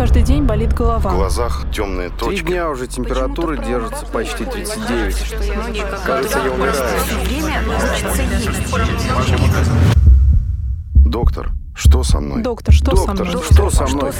каждый 0.00 0.22
день 0.22 0.44
болит 0.44 0.72
голова. 0.72 1.10
В 1.10 1.14
глазах 1.14 1.66
темные 1.74 2.08
Три 2.08 2.18
точки. 2.18 2.46
дня 2.46 2.70
уже 2.70 2.86
температура 2.86 3.58
держится 3.58 4.06
почти 4.06 4.46
39. 4.46 5.34
Кажется, 6.06 6.38
я 6.38 6.50
умираю. 6.52 6.74
Доктор, 10.94 11.50
что 11.74 12.02
со 12.02 12.18
мной? 12.18 12.42
Доктор, 12.42 12.74
что 12.74 12.96
со 12.96 13.06
Доктор, 13.08 13.26
мной? 13.28 13.42
что 13.42 13.70
со 13.70 13.86
мной? 13.88 14.10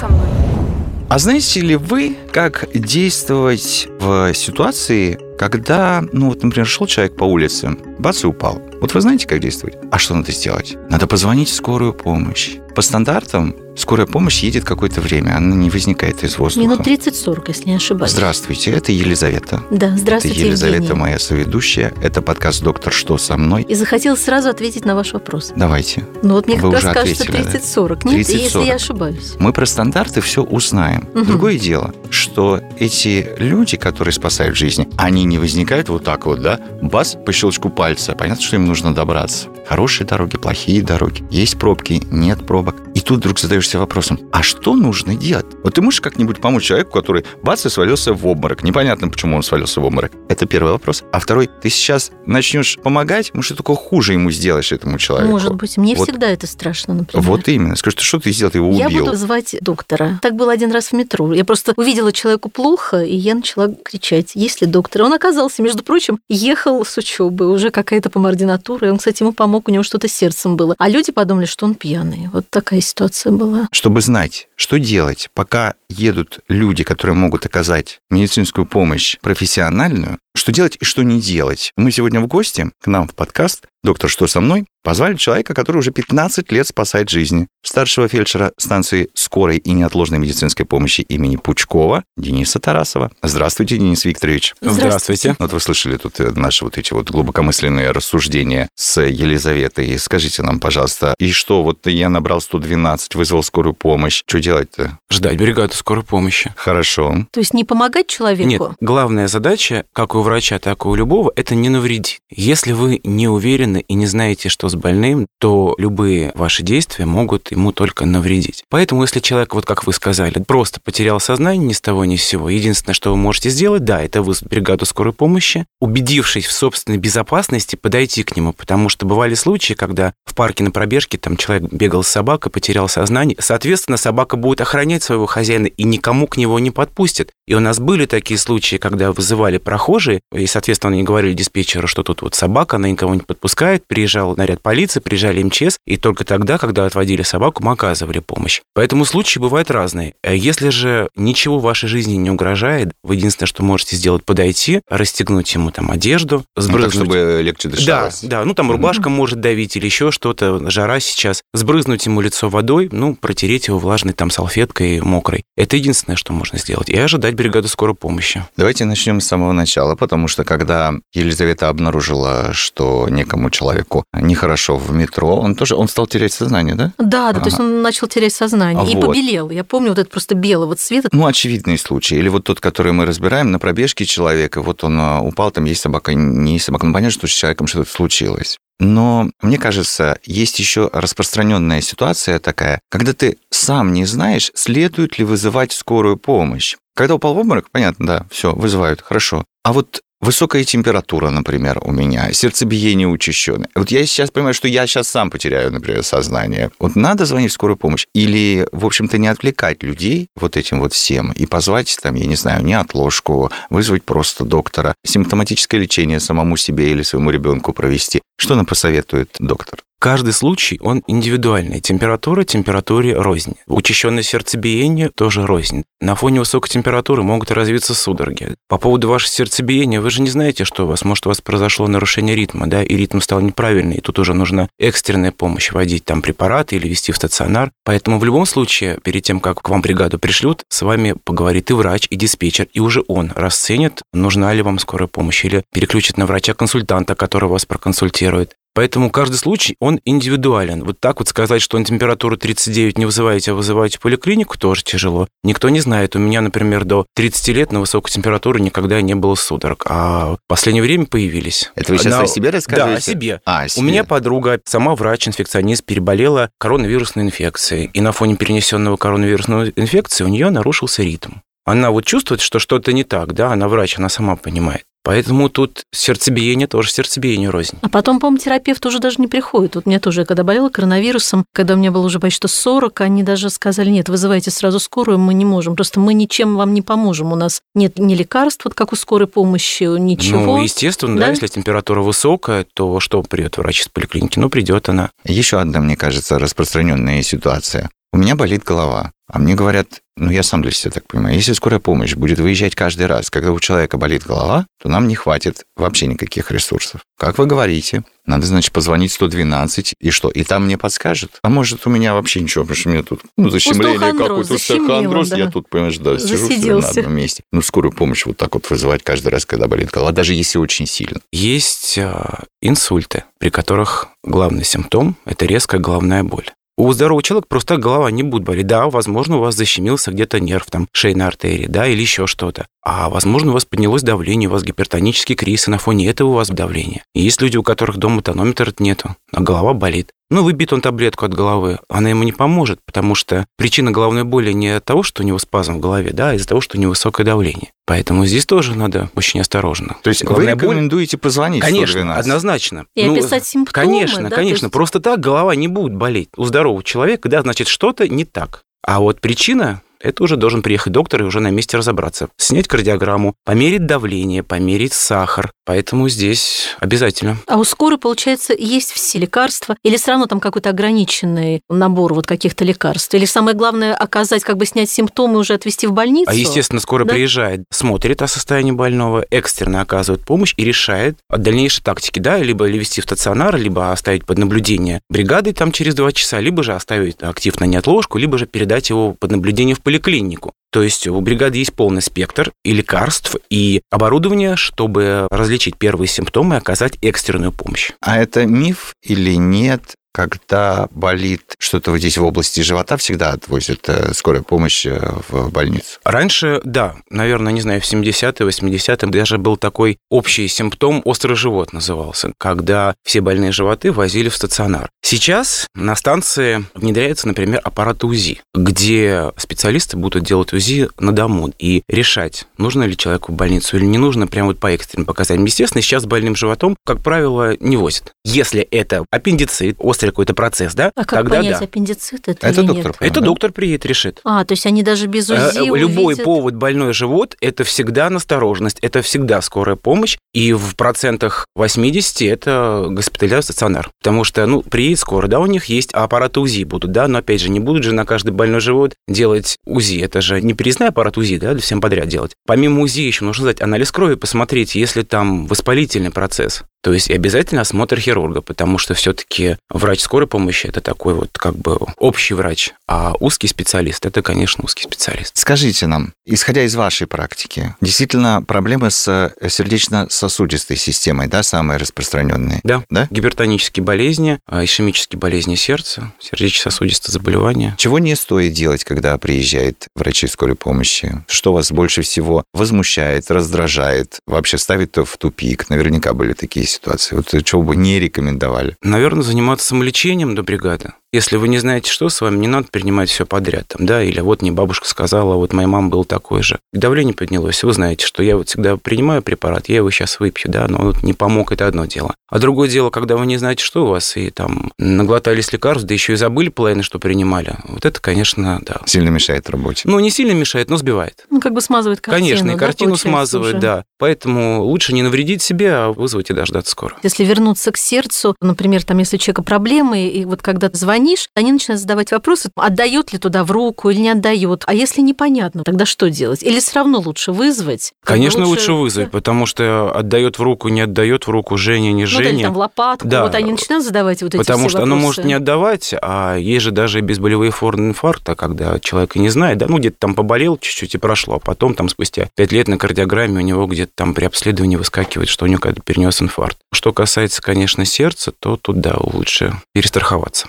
А 1.09 1.19
знаете 1.19 1.61
ли 1.61 1.77
вы, 1.77 2.15
как 2.31 2.69
действовать 2.75 3.89
в 4.01 4.35
ситуации, 4.35 5.19
когда, 5.39 6.05
ну 6.13 6.29
вот, 6.29 6.43
например, 6.43 6.67
шел 6.67 6.87
человек 6.89 7.17
по 7.17 7.25
улице, 7.25 7.71
бац 7.99 8.23
и 8.23 8.27
упал. 8.27 8.61
Вот 8.83 8.93
вы 8.93 9.01
знаете, 9.01 9.27
как 9.27 9.41
действовать? 9.41 9.79
А 9.91 9.97
что 9.97 10.15
надо 10.15 10.31
сделать? 10.31 10.77
Надо 10.91 11.07
позвонить 11.07 11.49
в 11.49 11.55
скорую 11.55 11.95
помощь. 11.95 12.59
По 12.77 12.83
стандартам 12.83 13.55
скорая 13.77 14.07
помощь 14.07 14.43
едет 14.43 14.65
какое-то 14.65 15.01
время, 15.01 15.37
она 15.37 15.55
не 15.55 15.71
возникает 15.71 16.23
из 16.25 16.39
воздуха. 16.39 16.67
Минут 16.67 16.81
30-40, 16.87 17.45
если 17.49 17.69
не 17.71 17.77
ошибаюсь. 17.77 18.13
Здравствуйте, 18.13 18.71
это 18.71 18.93
Елизавета. 18.93 19.63
Да, 19.71 19.97
здравствуйте, 19.97 20.39
это 20.39 20.47
Елизавета, 20.49 20.77
Евгений. 20.83 21.01
моя 21.01 21.19
соведущая. 21.19 21.93
Это 22.03 22.23
подкаст 22.23 22.63
«Доктор, 22.63 22.93
что 22.93 23.19
со 23.19 23.37
мной?». 23.37 23.63
И 23.63 23.75
захотелось 23.75 24.23
сразу 24.23 24.49
ответить 24.49 24.85
на 24.85 24.95
ваш 24.95 25.13
вопрос. 25.13 25.53
Давайте. 25.57 26.05
Ну 26.23 26.35
вот 26.35 26.47
мне 26.47 26.57
Вы 26.57 26.73
как 26.73 26.83
раз 26.83 26.95
кажется 26.95 27.25
ответили, 27.25 27.43
да? 27.45 27.59
30-40. 27.59 28.09
Нет, 28.09 28.27
30-40. 28.29 28.33
если 28.39 28.65
я 28.65 28.75
ошибаюсь. 28.75 29.35
Мы 29.39 29.53
про 29.53 29.67
стандарты 29.67 30.21
все 30.21 30.43
узнаем. 30.43 31.09
Мгм. 31.15 31.27
Другое 31.27 31.59
дело, 31.59 31.95
что 32.11 32.61
эти 32.79 33.29
люди, 33.39 33.77
которые 33.77 34.13
спасают 34.13 34.57
жизни, 34.57 34.89
они 34.97 35.25
не 35.25 35.39
возникают 35.39 35.89
вот 35.89 36.05
так 36.05 36.27
вот, 36.27 36.41
да, 36.43 36.61
бас, 36.83 37.17
по 37.25 37.33
щелчку 37.33 37.71
пальца. 37.71 38.15
Понятно, 38.15 38.43
что 38.43 38.57
им 38.57 38.67
нужно 38.67 38.95
добраться. 38.95 39.49
Хорошие 39.69 40.07
дороги, 40.07 40.37
плохие 40.37 40.83
дороги. 40.83 41.23
Есть 41.31 41.59
пробки, 41.59 42.03
нет 42.11 42.45
пробок. 42.47 42.77
И 42.95 43.01
тут 43.01 43.19
вдруг 43.19 43.39
задаешься 43.61 43.79
вопросом, 43.79 44.19
а 44.33 44.43
что 44.43 44.75
нужно 44.75 45.15
делать? 45.15 45.47
Вот 45.63 45.75
ты 45.75 45.83
можешь 45.83 46.01
как-нибудь 46.01 46.41
помочь 46.41 46.65
человеку, 46.65 46.93
который 46.93 47.25
бац 47.43 47.67
и 47.67 47.69
свалился 47.69 48.15
в 48.15 48.27
обморок. 48.27 48.65
Непонятно, 48.65 49.09
почему 49.09 49.37
он 49.37 49.43
свалился 49.43 49.81
в 49.81 49.85
обморок. 49.85 50.13
Это 50.29 50.47
первый 50.47 50.73
вопрос. 50.73 51.05
А 51.13 51.19
второй, 51.19 51.47
ты 51.63 51.69
сейчас 51.69 52.11
начнешь 52.27 52.79
помогать, 52.83 53.35
может, 53.35 53.51
ты 53.51 53.63
только 53.63 53.75
хуже 53.75 54.15
ему 54.15 54.31
сделаешь 54.31 54.73
этому 54.73 54.99
человеку. 54.99 55.31
Может 55.31 55.55
быть, 55.57 55.77
мне 55.77 55.95
Вот- 55.95 56.09
всегда 56.09 56.29
это 56.29 56.47
страшно, 56.47 56.95
например. 56.95 57.27
Вот 57.27 57.49
именно. 57.49 57.77
Скажи, 57.77 57.97
ты 57.97 58.03
что 58.03 58.19
ты 58.19 58.33
сделал, 58.33 58.51
ты 58.51 58.59
его 58.59 58.73
Я 58.73 58.87
убил. 58.87 59.05
буду 59.05 59.17
звать 59.17 59.55
доктора. 59.61 60.19
Так 60.23 60.37
было 60.37 60.53
один 60.53 60.73
раз 60.73 60.87
в 60.89 60.93
метро. 60.95 61.33
Я 61.35 61.45
просто 61.45 61.75
увидела 61.77 62.13
человеку 62.13 62.49
плохо, 62.49 63.03
и 63.03 63.15
я 63.15 63.35
начала 63.35 63.69
кричать, 63.85 64.33
есть 64.35 64.63
ли 64.63 64.67
доктор? 64.67 65.03
Он 65.03 65.13
оказался, 65.13 65.63
между 65.63 65.83
прочим, 65.83 66.19
ехал 66.29 66.85
с 66.85 66.97
учебы, 66.97 67.51
уже 67.51 67.71
какая-то 67.71 68.09
помординатура, 68.11 68.89
и 68.89 68.91
он, 68.91 68.97
кстати, 68.99 69.23
ему 69.23 69.33
помог, 69.33 69.69
у 69.69 69.71
него 69.71 69.83
что-то 69.83 70.09
сердцем 70.09 70.57
было. 70.57 70.75
А 70.79 70.89
люди 70.89 71.13
подумали, 71.13 71.45
что 71.47 71.67
он 71.67 71.75
пьяный. 71.75 72.29
Вот 72.33 72.49
такая 72.49 72.81
ситуация 72.81 73.33
была. 73.33 73.50
Чтобы 73.73 74.01
знать, 74.01 74.49
что 74.57 74.79
делать, 74.79 75.31
пока 75.35 75.75
едут 75.91 76.41
люди, 76.49 76.85
которые 76.85 77.17
могут 77.17 77.45
оказать 77.47 78.01
медицинскую 78.11 78.67
помощь 78.67 79.17
профессиональную, 79.21 80.19
что 80.35 80.53
делать 80.53 80.79
и 80.81 80.85
что 80.85 81.03
не 81.03 81.21
делать. 81.21 81.73
Мы 81.77 81.91
сегодня 81.91 82.21
в 82.21 82.27
гости 82.27 82.71
к 82.81 82.87
нам 82.87 83.09
в 83.09 83.15
подкаст 83.15 83.67
«Доктор, 83.83 84.09
что 84.09 84.27
со 84.27 84.41
мной?» 84.41 84.67
позвали 84.83 85.17
человека, 85.17 85.55
который 85.55 85.79
уже 85.79 85.91
15 85.91 86.51
лет 86.53 86.67
спасает 86.67 87.11
жизни. 87.11 87.49
Старшего 87.63 88.09
фельдшера 88.09 88.53
станции 88.57 89.09
скорой 89.15 89.59
и 89.59 89.73
неотложной 89.73 90.19
медицинской 90.19 90.65
помощи 90.65 91.03
имени 91.03 91.37
Пучкова 91.37 92.05
Дениса 92.17 92.61
Тарасова. 92.61 93.11
Здравствуйте, 93.23 93.77
Денис 93.77 94.05
Викторович. 94.05 94.55
Здравствуйте. 94.61 95.37
Вот 95.39 95.53
вы 95.53 95.61
слышали 95.61 95.97
тут 95.97 96.19
э, 96.21 96.31
наши 96.31 96.65
вот 96.65 96.79
эти 96.79 96.93
вот 96.93 97.11
глубокомысленные 97.11 97.91
рассуждения 97.91 98.69
с 98.75 99.01
Елизаветой. 99.01 99.99
Скажите 99.99 100.43
нам, 100.43 100.61
пожалуйста, 100.61 101.15
и 101.19 101.31
что, 101.33 101.63
вот 101.63 101.87
я 101.87 102.09
набрал 102.09 102.41
112, 102.41 103.15
вызвал 103.15 103.43
скорую 103.43 103.75
помощь. 103.75 104.23
Что 104.27 104.41
делать-то? 104.41 104.99
Ждать 105.11 105.37
бригаду 105.37 105.75
скорой 105.81 106.05
помощи. 106.05 106.53
Хорошо. 106.57 107.27
То 107.33 107.41
есть 107.41 107.55
не 107.55 107.65
помогать 107.65 108.07
человеку? 108.07 108.49
Нет, 108.49 108.63
главная 108.81 109.29
задача, 109.29 109.85
как 109.93 110.15
у 110.15 110.21
врача, 110.21 110.59
так 110.59 110.85
и 110.85 110.89
у 110.89 110.95
любого, 110.95 111.33
это 111.37 111.55
не 111.55 111.69
навредить. 111.69 112.21
Если 112.31 112.73
вы 112.73 113.01
не 113.03 113.29
уверены 113.29 113.85
и 113.87 113.95
не 113.95 114.07
знаете, 114.07 114.49
что 114.49 114.69
с 114.69 114.75
больным, 114.75 115.27
то 115.39 115.75
любые 115.79 116.33
ваши 116.35 116.63
действия 116.63 117.07
могут 117.07 117.51
ему 117.51 117.73
только 117.73 118.07
навредить. 118.07 118.65
Поэтому, 118.69 119.03
если 119.03 119.21
человек, 119.21 119.55
вот 119.55 119.67
как 119.67 119.87
вы 119.87 119.93
сказали, 119.93 120.43
просто 120.47 120.81
потерял 120.81 121.21
сознание 121.21 121.69
ни 121.69 121.73
с 121.73 121.81
того 121.81 122.05
ни 122.05 122.17
с 122.17 122.25
сего, 122.25 122.49
единственное, 122.49 122.95
что 122.95 123.11
вы 123.11 123.17
можете 123.17 123.51
сделать, 123.51 123.85
да, 123.85 124.03
это 124.03 124.23
вызвать 124.23 124.51
бригаду 124.51 124.87
скорой 124.87 125.13
помощи, 125.13 125.67
убедившись 125.81 126.47
в 126.47 126.53
собственной 126.53 126.99
безопасности, 126.99 127.77
подойти 127.77 128.23
к 128.23 128.37
нему, 128.37 128.53
потому 128.53 128.89
что 128.89 129.07
бывали 129.07 129.35
случаи, 129.35 129.75
когда 129.75 130.13
в 130.25 130.35
парке 130.35 130.63
на 130.65 130.71
пробежке 130.71 131.19
там 131.19 131.37
человек 131.37 131.73
бегал 131.73 132.03
с 132.03 132.09
собакой, 132.09 132.53
потерял 132.53 132.89
сознание, 132.89 133.37
соответственно, 133.41 133.97
собака 133.97 134.37
будет 134.37 134.61
охранять 134.61 135.03
своего 135.03 135.27
хозяина 135.27 135.67
и 135.77 135.85
никому 135.85 136.27
к 136.27 136.37
него 136.37 136.59
не 136.59 136.71
подпустит. 136.71 137.31
И 137.47 137.55
у 137.55 137.61
нас 137.61 137.79
были 137.81 138.07
такие 138.07 138.39
случаи, 138.39 138.77
когда 138.77 139.13
вызывали 139.13 139.59
прохожие, 139.59 140.21
и, 140.33 140.47
соответственно, 140.47 140.93
они 140.95 141.03
говорили 141.03 141.33
диспетчеру, 141.35 141.87
что 141.89 142.03
тут 142.03 142.23
вот 142.23 142.35
собака, 142.35 142.77
она 142.77 142.89
никого 142.89 143.15
не 143.15 143.21
подпускает, 143.23 143.85
приезжал 143.87 144.37
наряд 144.37 144.63
полиции, 144.63 145.01
приезжали 145.01 145.43
МЧС, 145.43 145.79
и 145.87 145.97
только 145.97 146.25
тогда, 146.25 146.59
когда 146.59 146.87
отводили 146.87 147.23
собаку, 147.23 147.63
мы 147.65 147.73
оказывали 147.73 148.21
помощь. 148.21 148.61
Поэтому 148.75 149.05
случаи 149.05 149.39
бывают 149.39 149.71
разные. 149.71 150.15
Э, 150.23 150.37
Если 150.37 150.69
же 150.69 151.09
ничего 151.17 151.59
в 151.59 151.63
вашей 151.63 151.89
жизни 151.89 152.15
не 152.15 152.31
угрожает, 152.31 152.93
вы 153.03 153.17
единственное, 153.17 153.49
что 153.49 153.63
можете 153.63 153.97
сделать, 153.97 154.25
подойти, 154.25 154.81
расстегнуть 154.89 155.53
ему 155.55 155.71
там 155.71 155.91
одежду, 155.91 156.39
Ну, 156.39 156.45
так, 156.55 156.65
сбрызнуть 156.65 156.95
чтобы 156.95 157.41
легче 157.43 157.69
да, 157.69 157.77
дышалось. 157.77 158.21
да, 158.23 158.45
ну 158.45 158.55
там 158.55 158.71
рубашка 158.71 159.09
может 159.09 159.41
давить 159.41 159.77
или 159.77 159.87
еще 159.87 160.11
что-то, 160.11 160.71
жара 160.71 161.01
сейчас. 161.01 161.43
Сбрызнуть 161.53 162.07
ему 162.07 162.21
лицо 162.21 162.49
водой, 162.49 162.89
ну, 162.93 163.15
протереть 163.15 163.69
его 163.69 163.79
влажной 163.79 164.13
там 164.15 164.31
салфеткой 164.31 165.01
мокрой. 165.01 165.45
Это 165.61 165.77
единственное, 165.77 166.17
что 166.17 166.33
можно 166.33 166.59
сделать. 166.59 166.89
И 166.89 166.97
ожидать 166.99 167.35
бригаду 167.35 167.69
скорой 167.69 167.95
помощи. 167.95 168.47
Давайте 168.57 168.87
начнем 168.87 169.21
с 169.21 169.27
самого 169.27 169.53
начала, 169.53 169.95
потому 169.95 170.27
что 170.27 170.43
когда 170.43 170.95
Елизавета 171.13 171.69
обнаружила, 171.69 172.55
что 172.55 173.09
некому 173.11 173.51
человеку 173.51 174.05
нехорошо 174.15 174.79
в 174.79 174.91
метро, 174.93 175.37
он 175.37 175.55
тоже, 175.55 175.77
он 175.77 175.89
стал 175.89 176.07
терять 176.07 176.33
сознание, 176.33 176.77
да? 176.77 176.93
Да, 176.97 177.33
да, 177.35 177.41
то 177.41 177.45
есть 177.45 177.59
Ага. 177.59 177.65
он 177.65 177.83
начал 177.83 178.07
терять 178.07 178.33
сознание 178.33 178.83
А 178.83 178.91
и 178.91 178.95
вот. 178.95 179.09
побелел. 179.09 179.51
Я 179.51 179.63
помню 179.63 179.91
вот 179.91 179.99
это 179.99 180.09
просто 180.09 180.35
белого 180.35 180.77
цвета. 180.77 181.11
Ну, 181.13 181.27
очевидный 181.27 181.77
случай. 181.77 182.17
Или 182.17 182.31
вот 182.31 182.45
тот, 182.45 182.59
который 182.59 182.93
мы 182.93 183.05
разбираем, 183.05 183.51
на 183.51 183.59
пробежке 183.59 184.07
человека, 184.07 184.63
вот 184.63 184.83
он 184.83 184.99
а, 184.99 185.21
упал, 185.21 185.51
там 185.51 185.67
есть 185.67 185.83
собака, 185.83 186.15
не 186.15 186.55
есть 186.55 186.65
собака. 186.65 186.87
Ну, 186.87 186.95
понятно, 186.95 187.13
что 187.13 187.27
с 187.27 187.31
человеком 187.33 187.67
что-то 187.67 187.91
случилось. 187.91 188.57
Но 188.81 189.31
мне 189.43 189.59
кажется, 189.59 190.19
есть 190.25 190.59
еще 190.59 190.91
распространенная 190.93 191.83
ситуация 191.83 192.39
такая, 192.41 192.81
когда 192.89 193.13
ты 193.13 193.39
сам 193.51 193.93
не 193.93 194.07
знаешь, 194.07 194.51
следует 194.55 195.19
ли 195.19 195.25
вызывать 195.25 195.73
скорую 195.73 196.17
помощь. 196.17 196.77
Когда 196.97 197.15
упал 197.15 197.35
в 197.35 197.39
обморок, 197.39 197.71
понятно, 197.71 198.07
да, 198.07 198.27
все, 198.31 198.53
вызывают, 198.55 199.03
хорошо. 199.03 199.45
А 199.63 199.73
вот 199.73 200.01
высокая 200.21 200.65
температура, 200.65 201.31
например, 201.31 201.81
у 201.83 201.93
меня, 201.93 202.33
сердцебиение 202.33 203.09
учащенное. 203.09 203.69
Вот 203.75 203.91
я 203.91 204.05
сейчас 204.07 204.31
понимаю, 204.31 204.55
что 204.55 204.69
я 204.69 204.87
сейчас 204.87 205.09
сам 205.09 205.31
потеряю, 205.31 205.73
например, 205.73 206.03
сознание. 206.03 206.71
Вот 206.79 206.97
надо 206.97 207.25
звонить 207.25 207.51
в 207.51 207.55
скорую 207.55 207.77
помощь 207.77 208.07
или, 208.15 208.69
в 208.73 208.87
общем-то, 208.87 209.19
не 209.19 209.29
отвлекать 209.29 209.83
людей 209.83 210.29
вот 210.37 210.57
этим 210.57 210.81
вот 210.81 210.93
всем 210.93 211.33
и 211.33 211.47
позвать 211.47 211.99
там, 212.03 212.15
я 212.15 212.27
не 212.27 212.37
знаю, 212.37 212.65
неотложку, 212.65 213.51
вызвать 213.71 214.05
просто 214.05 214.45
доктора, 214.45 214.95
симптоматическое 215.05 215.81
лечение 215.81 216.21
самому 216.21 216.57
себе 216.57 216.91
или 216.91 217.03
своему 217.03 217.31
ребенку 217.31 217.73
провести. 217.73 218.23
Что 218.39 218.55
нам 218.55 218.67
посоветует 218.67 219.37
доктор? 219.39 219.81
Каждый 220.01 220.33
случай, 220.33 220.81
он 220.83 221.03
индивидуальный. 221.07 221.81
Температура 221.81 222.43
температуре 222.43 223.13
рознь. 223.13 223.57
Учащенное 223.67 224.23
сердцебиение 224.23 225.11
тоже 225.11 225.47
рознь. 225.47 225.85
На 226.01 226.15
фоне 226.15 226.39
высокой 226.39 226.71
температуры 226.71 227.23
могут 227.23 227.51
развиться 227.51 227.95
судороги. 227.95 228.55
По 228.67 228.79
поводу 228.79 229.11
вашего 229.11 229.31
сердцебиения, 229.31 230.01
вы 230.01 230.09
же 230.09 230.23
не 230.23 230.31
знаете, 230.31 230.65
что 230.65 230.85
у 230.85 230.87
вас. 230.87 231.05
Может, 231.05 231.27
у 231.27 231.29
вас 231.29 231.43
произошло 231.43 231.87
нарушение 231.87 232.35
ритма, 232.35 232.67
да, 232.67 232.83
и 232.83 232.97
ритм 232.97 233.21
стал 233.21 233.43
неправильный, 233.43 233.97
и 233.97 234.01
тут 234.01 234.19
уже 234.19 234.33
нужна 234.33 234.71
экстренная 234.79 235.33
помощь, 235.33 235.71
вводить 235.71 236.07
там 236.07 236.23
препараты 236.23 236.77
или 236.77 236.89
вести 236.89 237.13
в 237.13 237.17
стационар. 237.17 237.71
Поэтому 237.85 238.19
в 238.19 238.25
любом 238.25 238.47
случае, 238.47 238.99
перед 239.05 239.25
тем, 239.25 239.39
как 239.39 239.61
к 239.61 239.69
вам 239.69 239.83
бригаду 239.83 240.19
пришлют, 240.19 240.63
с 240.71 240.81
вами 240.81 241.15
поговорит 241.25 241.71
и 241.71 241.75
врач, 241.75 242.07
и 242.09 242.17
диспетчер, 242.17 242.69
и 242.73 242.81
уже 242.81 243.05
он 243.07 243.33
расценит, 243.37 244.01
нужна 244.15 244.55
ли 244.55 244.63
вам 244.63 244.79
скорая 244.79 245.09
помощь, 245.09 245.45
или 245.45 245.63
переключит 245.75 246.17
на 246.17 246.25
врача-консультанта, 246.25 247.15
который 247.15 247.51
вас 247.51 247.67
проконсультирует. 247.67 248.55
Поэтому 248.81 249.11
каждый 249.11 249.37
случай, 249.37 249.77
он 249.79 250.01
индивидуален. 250.07 250.85
Вот 250.85 250.99
так 250.99 251.19
вот 251.19 251.29
сказать, 251.29 251.61
что 251.61 251.79
на 251.79 251.85
температуру 251.85 252.39
39 252.39 252.97
не 252.97 253.05
вызываете, 253.05 253.51
а 253.51 253.55
вызываете 253.55 253.99
в 253.99 254.01
поликлинику, 254.01 254.57
тоже 254.57 254.83
тяжело. 254.85 255.29
Никто 255.45 255.69
не 255.69 255.81
знает. 255.81 256.17
У 256.17 256.19
меня, 256.19 256.41
например, 256.41 256.87
до 256.87 257.05
30 257.15 257.49
лет 257.49 257.73
на 257.73 257.81
высокой 257.81 258.11
температуре 258.11 258.63
никогда 258.63 259.03
не 259.03 259.15
было 259.15 259.35
судорог. 259.35 259.85
А 259.87 260.37
в 260.37 260.39
последнее 260.49 260.83
время 260.83 261.05
появились. 261.05 261.71
Это 261.75 261.93
вы 261.93 261.99
сейчас 261.99 262.13
На- 262.15 262.23
о 262.23 262.27
себе 262.27 262.49
рассказываете? 262.49 262.95
Да, 262.95 262.97
о 262.97 263.01
себе. 263.03 263.41
А, 263.45 263.61
о 263.61 263.65
У 263.67 263.69
себе. 263.69 263.87
меня 263.87 264.05
подруга, 264.05 264.59
сама 264.65 264.95
врач-инфекционист, 264.95 265.85
переболела 265.85 266.49
коронавирусной 266.57 267.27
инфекцией. 267.27 267.91
И 267.93 268.01
на 268.01 268.13
фоне 268.13 268.37
перенесенного 268.37 268.97
коронавирусной 268.97 269.75
инфекции 269.77 270.25
у 270.25 270.29
нее 270.29 270.49
нарушился 270.49 271.03
ритм. 271.03 271.33
Она 271.65 271.91
вот 271.91 272.05
чувствует, 272.05 272.41
что 272.41 272.59
что-то 272.59 272.93
не 272.93 273.05
так, 273.05 273.35
да, 273.35 273.53
она 273.53 273.69
врач, 273.69 273.99
она 273.99 274.09
сама 274.09 274.37
понимает. 274.37 274.85
Поэтому 275.03 275.49
тут 275.49 275.85
сердцебиение 275.93 276.67
тоже 276.67 276.91
сердцебиение 276.91 277.49
рознь. 277.49 277.79
А 277.81 277.89
потом, 277.89 278.21
по-моему, 278.21 278.39
терапевт 278.39 278.85
уже 278.85 278.99
даже 278.99 279.17
не 279.19 279.29
приходит. 279.29 279.75
Вот 279.75 279.87
мне 279.87 279.99
тоже, 279.99 280.27
когда 280.27 280.45
болела 280.45 280.69
коронавирусом, 280.69 281.47
когда 281.55 281.75
у 281.75 281.77
меня 281.79 281.91
было 281.91 282.05
уже 282.05 282.21
почти 282.21 282.41
что 282.41 282.49
40, 282.49 283.01
они 283.01 283.23
даже 283.23 283.51
сказали, 283.51 283.91
нет, 283.91 284.09
вызывайте 284.09 284.51
сразу 284.51 284.79
скорую, 284.79 285.19
мы 285.19 285.35
не 285.35 285.45
можем. 285.45 285.75
Просто 285.75 286.01
мы 286.01 286.15
ничем 286.15 286.57
вам 286.57 286.75
не 286.75 286.81
поможем. 286.81 287.33
У 287.33 287.37
нас 287.37 287.61
нет 287.75 287.99
ни 287.99 288.15
лекарств, 288.15 288.65
вот 288.65 288.75
как 288.75 288.93
у 288.93 288.97
скорой 288.97 289.27
помощи, 289.27 289.83
ничего. 289.99 290.57
Ну, 290.59 290.63
естественно, 290.63 291.17
да, 291.17 291.27
да 291.27 291.31
если 291.31 291.49
температура 291.49 292.03
высокая, 292.03 292.67
то 292.73 293.01
что 293.01 293.23
придет 293.23 293.57
врач 293.57 293.83
из 293.83 293.89
поликлиники? 293.89 294.39
Ну, 294.39 294.49
придет 294.49 294.89
она. 294.89 295.11
Еще 295.25 295.59
одна, 295.59 295.81
мне 295.81 295.97
кажется, 295.97 296.39
распространенная 296.39 297.23
ситуация. 297.23 297.91
У 298.13 298.19
меня 298.19 298.37
болит 298.37 298.65
голова. 298.65 299.13
А 299.33 299.39
мне 299.39 299.55
говорят, 299.55 300.03
ну 300.17 300.31
я 300.31 300.43
сам 300.43 300.61
для 300.61 300.73
себя 300.73 300.91
так 300.91 301.07
понимаю, 301.07 301.37
если 301.37 301.53
скорая 301.53 301.79
помощь 301.79 302.15
будет 302.15 302.41
выезжать 302.41 302.75
каждый 302.75 303.07
раз, 303.07 303.31
когда 303.31 303.53
у 303.53 303.61
человека 303.61 303.97
болит 303.97 304.25
голова, 304.27 304.67
то 304.83 304.89
нам 304.89 305.07
не 305.07 305.15
хватит 305.15 305.65
вообще 305.77 306.09
никаких 306.09 306.51
ресурсов. 306.51 307.03
Как 307.17 307.39
вы 307.39 307.47
говорите, 307.47 308.03
надо, 308.27 308.47
значит, 308.47 308.73
позвонить 308.73 309.13
112, 309.13 309.95
и 310.01 310.11
что? 310.11 310.31
И 310.31 310.43
там 310.43 310.65
мне 310.65 310.77
подскажет? 310.77 311.39
А 311.43 311.49
может, 311.49 311.87
у 311.87 311.91
меня 311.91 312.15
вообще 312.15 312.41
ничего, 312.41 312.65
потому 312.65 312.77
что 312.77 312.89
у 312.89 312.93
меня 312.93 313.03
тут 313.05 313.21
ну, 313.37 313.51
защемление 313.51 314.13
какое-то, 314.13 314.55
остеохондроз, 314.55 315.29
да. 315.29 315.37
я 315.37 315.51
тут, 315.51 315.69
понимаешь, 315.69 315.99
да, 315.99 316.19
сижу 316.19 316.81
на 316.81 316.89
одном 316.89 317.15
месте. 317.15 317.45
Ну, 317.53 317.63
скорую 317.63 317.93
помощь 317.93 318.27
вот 318.27 318.37
так 318.37 318.55
вот 318.55 318.69
вызывать 318.69 319.05
каждый 319.05 319.29
раз, 319.29 319.47
когда 319.47 319.69
болит 319.69 319.91
голова, 319.91 320.11
даже 320.11 320.35
если 320.35 320.59
очень 320.59 320.87
сильно. 320.87 321.21
Есть 321.33 321.99
а, 321.99 322.45
инсульты, 322.61 323.25
при 323.39 323.51
которых 323.51 324.09
главный 324.25 324.65
симптом– 324.65 325.17
это 325.25 325.47
резкая 325.47 325.81
головная 325.81 326.25
боль. 326.25 326.51
У 326.81 326.91
здорового 326.95 327.23
человека 327.23 327.47
просто 327.47 327.77
голова 327.77 328.11
не 328.11 328.23
будет 328.23 328.45
болеть. 328.45 328.67
Да, 328.67 328.89
возможно, 328.89 329.37
у 329.37 329.41
вас 329.41 329.55
защемился 329.55 330.13
где-то 330.13 330.41
нерв, 330.41 330.65
там, 330.71 330.89
шейной 330.93 331.27
артерии, 331.27 331.67
да, 331.67 331.87
или 331.87 332.01
еще 332.01 332.27
что-то. 332.27 332.69
А 332.83 333.11
возможно, 333.11 333.51
у 333.51 333.53
вас 333.53 333.67
поднялось 333.67 334.03
давление, 334.03 334.49
у 334.49 334.53
вас 334.53 334.63
гипертонический 334.63 335.35
криз, 335.35 335.69
и 335.69 335.71
на 335.71 335.77
фоне 335.77 336.09
этого 336.09 336.29
у 336.29 336.33
вас 336.33 336.49
давление. 336.49 337.05
И 337.15 337.21
есть 337.21 337.43
люди, 337.43 337.59
у 337.59 337.63
которых 337.63 337.99
дома 337.99 338.23
тонометра 338.23 338.73
нету, 338.79 339.15
а 339.31 339.43
голова 339.43 339.75
болит. 339.75 340.13
Ну, 340.31 340.45
выбит 340.45 340.73
он 340.73 340.81
таблетку 340.81 341.27
от 341.27 341.35
головы, 341.35 341.81
она 341.89 342.09
ему 342.09 342.23
не 342.23 342.33
поможет, 342.33 342.79
потому 342.87 343.17
что 343.17 343.47
причина 343.57 343.91
головной 343.91 344.23
боли 344.23 344.53
не 344.53 344.69
от 344.77 344.85
того, 344.85 345.03
что 345.03 345.23
у 345.23 345.27
него 345.27 345.39
спазм 345.39 345.75
в 345.75 345.81
голове, 345.81 346.11
да, 346.13 346.31
а 346.31 346.35
из-за 346.35 346.47
того, 346.47 346.61
что 346.61 346.79
у 346.79 346.81
него 346.81 346.91
высокое 346.91 347.27
давление. 347.27 347.73
Поэтому 347.85 348.25
здесь 348.25 348.47
тоже 348.47 348.77
надо 348.77 349.11
очень 349.17 349.41
осторожно. 349.41 349.97
То 350.03 350.11
есть 350.11 350.23
Головная 350.23 350.55
вы 350.55 350.61
рекомендуете 350.63 351.17
боль... 351.17 351.23
позвонить 351.23 351.63
Конечно, 351.63 352.15
однозначно. 352.15 352.87
И 352.95 353.05
ну, 353.05 353.15
описать 353.15 353.45
симптомы, 353.45 353.87
Конечно, 353.87 354.31
да, 354.31 354.37
конечно. 354.37 354.67
Есть... 354.67 354.73
Просто 354.73 355.01
так 355.01 355.19
голова 355.19 355.57
не 355.57 355.67
будет 355.67 355.97
болеть. 355.97 356.29
У 356.37 356.45
здорового 356.45 356.85
человека, 356.85 357.29
да, 357.29 357.43
значит, 357.43 357.67
что-то 357.67 358.07
не 358.07 358.25
так. 358.25 358.63
А 358.83 359.01
вот 359.01 359.21
причина 359.21 359.83
это 360.01 360.23
уже 360.23 360.37
должен 360.37 360.63
приехать 360.63 360.93
доктор 360.93 361.23
и 361.23 361.25
уже 361.25 361.41
на 361.41 361.51
месте 361.51 361.77
разобраться. 361.77 362.29
Снять 362.37 362.69
кардиограмму, 362.69 363.35
померить 363.45 363.87
давление, 363.87 364.43
померить 364.43 364.93
сахар. 364.93 365.53
Поэтому 365.65 366.09
здесь 366.09 366.75
обязательно. 366.81 367.37
А 367.47 367.57
у 367.57 367.65
скорой, 367.65 367.99
получается, 367.99 368.55
есть 368.59 368.91
все 368.93 369.19
лекарства? 369.19 369.77
Или 369.85 369.97
все 369.97 370.13
равно 370.13 370.27
там 370.27 370.41
какой-то 370.41 370.71
ограниченный 370.71 371.63
набор 371.69 372.15
вот 372.15 372.27
каких-то 372.27 372.65
лекарств? 372.65 373.15
Или 373.15 373.25
самое 373.25 373.57
главное 373.57 373.95
оказать, 373.95 374.43
как 374.43 374.57
бы 374.57 374.67
снять 374.67 374.91
симптомы 374.91 375.35
и 375.35 375.37
уже 375.37 375.55
отвезти 375.55 375.87
в 375.87 375.93
больницу? 375.93 376.31
А, 376.31 376.35
естественно, 376.35 376.81
скоро 376.81 377.05
да? 377.05 377.15
приезжает, 377.15 377.65
смотрит 377.71 378.23
о 378.23 378.27
состоянии 378.27 378.73
больного, 378.73 379.25
экстренно 379.31 379.81
оказывает 379.81 380.25
помощь 380.25 380.55
и 380.57 380.65
решает 380.65 381.19
о 381.29 381.37
дальнейшей 381.37 381.83
тактике, 381.83 382.21
да, 382.21 382.39
либо 382.39 382.67
вести 382.67 383.01
в 383.01 383.05
стационар, 383.05 383.57
либо 383.57 383.93
оставить 383.93 384.25
под 384.25 384.39
наблюдение 384.39 385.03
бригады 385.09 385.53
там 385.53 385.73
через 385.73 385.95
два 385.95 386.13
часа, 386.13 386.41
либо 386.41 386.63
же 386.63 386.73
оставить 386.73 387.23
актив 387.23 387.59
на 387.61 387.65
неотложку, 387.65 388.19
либо 388.19 388.39
же 388.39 388.47
передать 388.47 388.91
его 388.91 389.15
под 389.19 389.31
наблюдение 389.31 389.75
в 389.75 389.81
поликлинику. 389.91 390.53
То 390.73 390.83
есть 390.83 391.09
у 391.09 391.21
бригады 391.21 391.59
есть 391.59 391.75
полный 391.75 392.01
спектр 392.01 392.53
и 392.65 392.73
лекарств, 392.73 393.35
и 393.51 393.83
оборудования, 393.91 394.55
чтобы 394.55 395.27
различить 395.31 395.77
первые 395.77 396.07
симптомы 396.07 396.55
и 396.55 396.59
оказать 396.59 396.97
экстренную 397.03 397.51
помощь. 397.51 397.91
А 398.01 398.19
это 398.19 398.47
миф 398.47 398.95
или 399.03 399.35
нет? 399.35 399.97
Когда 400.13 400.89
болит 400.91 401.55
что-то 401.59 401.91
вот 401.91 401.99
здесь 401.99 402.19
в 402.19 402.25
области 402.25 402.61
живота, 402.61 402.97
всегда 402.97 403.31
отвозят 403.31 403.89
э, 403.89 404.13
скорая 404.15 404.43
помощь 404.43 404.87
э, 404.87 404.99
в 405.29 405.51
больницу? 405.51 405.99
Раньше, 406.05 406.61
да, 406.65 406.97
наверное, 407.11 407.53
не 407.53 407.61
знаю, 407.61 407.81
в 407.81 407.85
70-е, 407.85 408.49
80-е 408.49 409.11
даже 409.11 409.39
был 409.39 409.57
такой 409.57 409.99
общий 410.09 410.49
симптом 410.49 411.03
«острый 411.05 411.35
живот» 411.35 411.73
назывался, 411.73 412.33
когда 412.39 412.95
все 413.05 413.21
больные 413.21 413.53
животы 413.53 413.93
возили 413.93 414.29
в 414.29 414.37
стационар. 414.37 414.91
Сейчас 415.03 415.67
на 415.75 415.95
станции 415.97 416.65
внедряется, 416.75 417.29
например, 417.29 417.61
аппарат 417.63 418.05
УЗИ, 418.05 418.41
где 418.55 419.33
специалисты 419.37 419.97
будут 419.97 420.25
делать 420.25 420.53
УЗИ 420.53 420.89
на 420.99 421.13
дому 421.13 421.53
и 421.59 421.83
решать, 421.89 422.47
нужно 422.59 422.85
ли 422.85 422.97
человеку 422.97 423.33
в 423.33 423.37
больницу 423.37 423.77
или 423.77 423.85
не 423.85 423.99
нужно, 423.99 424.27
прямо 424.27 424.49
вот 424.49 424.61
по 424.61 424.73
экстренным 424.73 425.07
показаниям. 425.07 425.45
Естественно, 425.45 425.83
сейчас 425.83 426.05
больным 426.07 426.37
животом, 426.37 426.77
как 426.85 427.03
правило, 427.03 427.57
не 427.61 427.77
возят. 427.77 428.13
Если 428.25 428.63
это 428.63 429.05
аппендицит, 429.11 429.77
острый 429.79 430.00
какой-то 430.09 430.35
процесс, 430.35 430.75
да? 430.75 430.91
А 430.95 431.05
как 431.05 431.21
Тогда 431.21 431.37
понять, 431.37 431.59
да. 431.59 431.65
аппендицит 431.65 432.29
это, 432.29 432.47
это 432.47 432.61
или 432.61 432.67
доктор, 432.67 432.97
нет? 433.01 433.11
Это 433.11 433.21
доктор 433.21 433.53
приедет, 433.53 433.87
решит. 433.87 434.21
А, 434.25 434.45
то 434.45 434.53
есть 434.53 434.67
они 434.67 434.83
даже 434.83 435.07
без 435.07 435.31
УЗИ 435.31 435.59
э, 435.59 435.79
Любой 435.79 436.15
увидят... 436.15 436.25
повод 436.25 436.55
больной 436.55 436.93
живот– 436.93 437.37
это 437.41 437.65
всегда 437.65 438.11
настороженность, 438.11 438.79
это 438.81 439.03
всегда 439.03 439.41
скорая 439.41 439.77
помощь, 439.77 440.19
и 440.33 440.53
в 440.53 440.77
процентах 440.77 441.47
80 441.55 442.23
это 442.23 442.87
госпитализация 442.89 443.53
стационар. 443.53 443.91
Потому 444.03 444.25
что, 444.25 444.47
ну, 444.47 444.63
приедет 444.63 444.99
скоро, 445.01 445.27
да, 445.27 445.41
у 445.41 445.47
них 445.47 445.67
есть 445.67 445.93
аппараты 445.93 446.41
УЗИ 446.41 446.65
будут, 446.65 446.93
да, 446.93 447.09
но 447.09 447.19
опять 447.19 447.41
же, 447.41 447.51
не 447.51 447.61
будут 447.61 447.85
же 447.85 447.93
на 447.93 448.05
каждый 448.05 448.31
больной 448.31 448.61
живот 448.61 448.95
делать 449.09 449.57
УЗИ. 449.67 450.01
Это 450.01 450.21
же 450.21 450.41
не 450.41 450.55
переездной 450.55 450.89
аппарат 450.89 451.19
УЗИ, 451.19 451.39
да, 451.39 451.57
всем 451.57 451.81
подряд 451.81 452.09
делать. 452.09 452.33
Помимо 452.47 452.83
УЗИ 452.83 453.01
еще 453.03 453.25
нужно 453.25 453.45
сдать 453.45 453.61
анализ 453.61 453.91
крови, 453.93 454.15
посмотреть, 454.15 454.75
если 454.75 455.03
там 455.03 455.47
воспалительный 455.47 456.11
процесс. 456.11 456.63
То 456.83 456.93
есть 456.95 457.11
обязательно 457.11 457.61
осмотр 457.61 457.99
хирурга, 457.99 458.41
потому 458.41 458.79
что 458.79 458.95
все-таки 458.95 459.57
врач 459.69 459.90
скорой 459.99 460.29
помощи 460.29 460.67
это 460.67 460.81
такой 460.81 461.15
вот 461.15 461.31
как 461.37 461.57
бы 461.57 461.79
общий 461.97 462.35
врач, 462.35 462.73
а 462.87 463.15
узкий 463.19 463.49
специалист 463.49 464.07
это, 464.07 464.23
конечно, 464.23 464.63
узкий 464.65 464.85
специалист. 464.85 465.37
Скажите 465.37 465.87
нам, 465.87 466.13
исходя 466.25 466.63
из 466.63 466.75
вашей 466.77 467.07
практики, 467.07 467.75
действительно 467.81 468.43
проблемы 468.43 468.91
с 468.91 469.35
сердечно-сосудистой 469.49 470.77
системой, 470.77 471.27
да, 471.27 471.43
самые 471.43 471.79
распространенные? 471.79 472.61
Да. 472.63 472.85
да? 472.91 473.09
Гипертонические 473.11 473.83
болезни, 473.83 474.39
а, 474.47 474.65
ишемические 474.65 475.19
болезни 475.19 475.55
сердца, 475.55 476.13
сердечно-сосудистые 476.21 477.13
заболевания. 477.13 477.75
Чего 477.79 477.99
не 477.99 478.15
стоит 478.15 478.53
делать, 478.53 478.85
когда 478.85 479.17
приезжает 479.19 479.89
врачи 479.95 480.27
скорой 480.27 480.57
помощи? 480.57 481.25
Что 481.27 481.53
вас 481.53 481.73
больше 481.73 482.03
всего 482.03 482.45
возмущает, 482.53 483.31
раздражает, 483.31 484.21
вообще 484.27 484.59
ставит 484.59 484.97
в 484.97 485.17
тупик? 485.17 485.71
Наверняка 485.71 486.13
были 486.13 486.35
такие 486.35 486.67
ситуации? 486.67 487.17
Вот 487.17 487.45
чего 487.45 487.63
бы 487.63 487.77
не 487.77 487.99
рекомендовали? 487.99 488.77
Наверное, 488.83 489.23
заниматься 489.23 489.75
самолечением 489.81 490.35
до 490.35 490.43
бригады. 490.43 490.93
Если 491.13 491.37
вы 491.37 491.49
не 491.49 491.59
знаете, 491.59 491.91
что 491.91 492.09
с 492.09 492.21
вами, 492.21 492.37
не 492.37 492.47
надо 492.47 492.69
принимать 492.71 493.11
все 493.11 493.27
подряд. 493.27 493.67
Там, 493.69 493.85
да, 493.85 494.03
или 494.03 494.21
вот 494.21 494.43
мне 494.43 494.53
бабушка 494.53 494.87
сказала, 494.87 495.35
вот 495.35 495.53
моя 495.53 495.67
мама 495.67 495.89
был 495.89 496.05
такой 496.05 496.43
же. 496.43 496.61
Давление 496.73 497.15
поднялось. 497.15 497.65
Вы 497.65 497.73
знаете, 497.73 498.07
что 498.07 498.23
я 498.23 498.37
вот 498.37 498.49
всегда 498.49 498.77
принимаю 498.77 499.21
препарат, 499.23 499.69
я 499.69 499.77
его 499.77 499.91
сейчас 499.91 500.21
выпью, 500.21 500.53
да, 500.53 500.67
но 500.69 500.79
вот 500.79 501.03
не 501.03 501.13
помог, 501.13 501.51
это 501.51 501.67
одно 501.67 501.87
дело. 501.87 502.15
А 502.29 502.39
другое 502.39 502.69
дело, 502.69 502.91
когда 502.91 503.17
вы 503.17 503.27
не 503.27 503.39
знаете, 503.39 503.65
что 503.65 503.87
у 503.87 503.89
вас, 503.89 504.17
и 504.17 504.31
там 504.31 504.73
наглотались 504.79 505.53
лекарств, 505.53 505.85
да 505.85 505.95
еще 505.95 506.13
и 506.13 506.17
забыли 506.17 506.49
половину, 506.49 506.85
что 506.85 507.01
принимали. 507.01 507.57
Вот 507.65 507.85
это, 507.85 508.01
конечно, 508.01 508.61
да. 508.65 508.77
Сильно 508.87 509.09
мешает 509.09 509.51
работе. 509.51 509.83
Ну, 509.87 509.99
не 509.99 510.11
сильно 510.11 510.33
мешает, 510.33 510.71
но 510.71 510.77
сбивает. 510.77 511.27
Ну, 511.29 511.41
как 511.41 511.55
бы 511.55 511.61
смазывает 511.61 512.01
картину. 512.01 512.25
Конечно, 512.29 512.51
и 512.51 512.53
да, 512.53 512.59
картину 512.59 512.97
смазывает, 512.97 513.55
уже? 513.55 513.61
да. 513.61 513.85
Поэтому 513.99 514.63
лучше 514.63 514.93
не 514.93 515.03
навредить 515.03 515.43
себе, 515.43 515.73
а 515.73 515.93
вызвать 515.93 516.31
и 516.31 516.35
дождаться 516.35 516.71
скоро. 516.71 516.97
Если 517.03 517.25
вернуться 517.25 517.73
к 517.73 517.77
сердцу, 517.77 518.37
например, 518.41 518.85
там, 518.85 518.99
если 518.99 519.17
у 519.17 519.19
человека 519.19 519.43
проблемы, 519.43 520.07
и 520.07 520.25
вот 520.25 520.41
когда 520.41 520.69
ты 520.69 520.79
звонишь, 521.01 521.29
они 521.35 521.53
начинают 521.53 521.81
задавать 521.81 522.13
вопросы, 522.13 522.51
отдает 522.57 523.13
ли 523.13 523.19
туда 523.19 523.45
в 523.45 523.51
руку 523.51 523.91
или 523.91 524.01
не 524.01 524.11
отдает. 524.11 524.65
А 524.67 524.75
если 524.75 525.01
непонятно, 525.01 525.65
тогда 525.65 525.87
что 525.87 526.11
делать? 526.11 526.43
Или 526.43 526.61
все 526.61 526.77
равно 526.77 527.01
лучше 527.01 527.33
вызвать? 527.33 527.93
Конечно, 528.05 528.45
лучше... 528.45 528.61
лучше 528.61 528.73
вызвать, 528.73 529.11
потому 529.11 529.47
что 529.47 529.93
отдает 529.95 530.39
в 530.39 530.43
руку, 530.43 530.69
не 530.69 530.83
отдает 530.83 531.27
в 531.27 531.31
руку, 531.31 531.57
Женя, 531.57 531.93
не 531.93 532.05
Женя. 532.05 532.33
Ну, 532.33 532.39
да, 532.39 532.45
там 532.45 532.55
в 532.55 532.59
лопатку. 532.59 533.09
Да. 533.09 533.23
Вот 533.23 533.35
они 533.35 533.53
начинают 533.53 533.85
задавать 533.85 534.23
вот 534.23 534.35
эти 534.35 534.39
Потому 534.39 534.69
что 534.69 534.79
вопросы. 534.79 534.93
оно 534.93 535.03
может 535.03 535.25
не 535.25 535.35
отдавать, 535.35 535.95
а 536.03 536.37
есть 536.37 536.65
же 536.65 536.71
даже 536.71 537.01
безболевые 537.01 537.51
формы 537.51 537.89
инфаркта, 537.89 538.35
когда 538.35 538.79
человек 538.79 539.17
и 539.17 539.19
не 539.19 539.31
знает, 539.31 539.59
да, 539.59 539.67
ну 539.69 539.79
где-то 539.79 539.97
там 539.99 540.15
поболел 540.15 540.59
чуть-чуть 540.59 540.95
и 540.95 540.99
прошло, 540.99 541.37
а 541.37 541.39
потом 541.39 541.75
там 541.75 541.89
спустя 541.89 542.29
пять 542.35 542.53
лет 542.53 542.69
на 542.69 542.79
кардиограмме 542.79 543.39
у 543.39 543.45
него 543.45 543.67
где-то 543.67 543.93
там 543.95 544.15
при 544.15 544.25
обследовании 544.25 544.77
выскакивает, 544.77 545.29
что 545.29 545.45
у 545.45 545.49
него 545.49 545.61
перенес 545.85 546.21
инфаркт. 546.21 546.59
Что 546.73 546.93
касается, 546.93 547.43
конечно, 547.43 547.85
сердца, 547.85 548.33
то 548.39 548.57
тут, 548.57 548.81
да, 548.81 548.97
лучше 548.99 549.55
перестраховаться. 549.73 550.49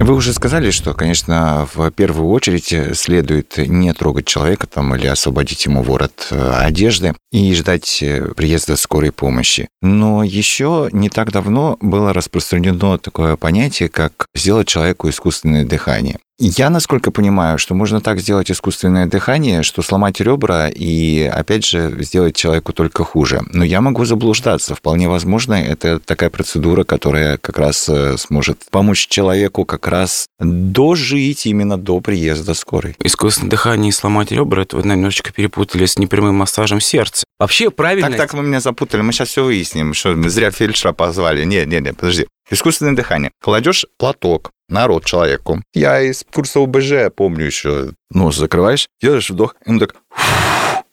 Вы 0.00 0.14
уже 0.14 0.32
сказали, 0.32 0.70
что, 0.70 0.94
конечно, 0.94 1.68
в 1.74 1.90
первую 1.90 2.30
очередь 2.30 2.72
следует 2.96 3.58
не 3.58 3.92
трогать 3.92 4.26
человека 4.26 4.66
там 4.66 4.94
или 4.94 5.06
освободить 5.06 5.66
ему 5.66 5.82
ворот 5.82 6.28
э, 6.30 6.50
одежды 6.52 7.14
и 7.32 7.52
ждать 7.54 8.02
э, 8.02 8.32
приезда 8.36 8.76
скорой 8.76 9.10
помощи. 9.12 9.68
Но 9.82 10.22
еще 10.22 10.88
не 10.92 11.10
так 11.10 11.32
давно 11.32 11.76
было 11.80 12.12
распространено 12.12 12.98
такое 12.98 13.36
понятие, 13.36 13.88
как 13.88 14.26
сделать 14.34 14.68
человеку 14.68 15.08
искусственное 15.08 15.66
дыхание. 15.66 16.18
Я, 16.40 16.70
насколько 16.70 17.10
понимаю, 17.10 17.58
что 17.58 17.74
можно 17.74 18.00
так 18.00 18.20
сделать 18.20 18.48
искусственное 18.48 19.06
дыхание, 19.06 19.64
что 19.64 19.82
сломать 19.82 20.20
ребра 20.20 20.68
и, 20.68 21.22
опять 21.24 21.66
же, 21.66 21.96
сделать 22.04 22.36
человеку 22.36 22.72
только 22.72 23.02
хуже. 23.02 23.42
Но 23.52 23.64
я 23.64 23.80
могу 23.80 24.04
заблуждаться. 24.04 24.76
Вполне 24.76 25.08
возможно, 25.08 25.54
это 25.54 25.98
такая 25.98 26.30
процедура, 26.30 26.84
которая 26.84 27.38
как 27.38 27.58
раз 27.58 27.88
э, 27.88 28.16
сможет 28.18 28.62
помочь 28.70 29.08
человеку 29.08 29.64
как 29.64 29.88
раз 29.88 30.28
дожить 30.38 31.44
именно 31.46 31.76
до 31.76 32.00
приезда 32.00 32.54
скорой. 32.54 32.94
Искусственное 33.02 33.50
дыхание 33.50 33.88
и 33.88 33.92
сломать 33.92 34.30
ребра, 34.30 34.62
это 34.62 34.76
вы 34.76 34.84
немножечко 34.88 35.32
перепутали 35.32 35.86
с 35.86 35.98
непрямым 35.98 36.36
массажем 36.36 36.80
сердца. 36.80 37.24
Вообще 37.40 37.70
правильно... 37.70 38.10
Так, 38.10 38.16
так, 38.16 38.34
вы 38.34 38.44
меня 38.44 38.60
запутали. 38.60 39.02
Мы 39.02 39.12
сейчас 39.12 39.30
все 39.30 39.42
выясним, 39.42 39.92
что 39.92 40.10
мы 40.10 40.30
зря 40.30 40.52
фельдшера 40.52 40.92
позвали. 40.92 41.44
Нет, 41.44 41.66
нет, 41.66 41.82
нет, 41.82 41.96
подожди. 41.96 42.28
Искусственное 42.50 42.94
дыхание. 42.94 43.30
Кладешь 43.42 43.86
платок 43.98 44.52
на 44.68 44.86
рот 44.86 45.04
человеку. 45.04 45.62
Я 45.74 46.00
из 46.00 46.24
курса 46.32 46.60
ОБЖ 46.60 47.12
помню 47.14 47.44
еще. 47.44 47.92
Нос 48.10 48.36
закрываешь, 48.36 48.88
делаешь 49.02 49.30
вдох, 49.30 49.54
и 49.64 49.70
он 49.70 49.78
так 49.78 49.94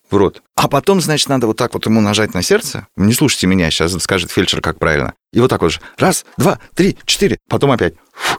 в 0.10 0.16
рот. 0.16 0.42
А 0.56 0.68
потом, 0.68 1.02
значит, 1.02 1.30
надо 1.30 1.48
вот 1.48 1.58
так 1.58 1.74
вот 1.74 1.86
ему 1.86 2.02
нажать 2.02 2.34
на 2.34 2.42
сердце. 2.42 2.88
Не 2.96 3.14
слушайте 3.14 3.48
меня, 3.48 3.70
сейчас 3.72 3.92
скажет 4.02 4.32
фельдшер, 4.32 4.62
как 4.62 4.80
правильно. 4.80 5.14
И 5.34 5.40
вот 5.40 5.50
так 5.50 5.62
вот 5.62 5.72
же. 5.72 5.82
Раз, 5.98 6.26
два, 6.38 6.60
три, 6.76 6.98
четыре. 7.06 7.38
Потом 7.50 7.72
опять. 7.72 7.96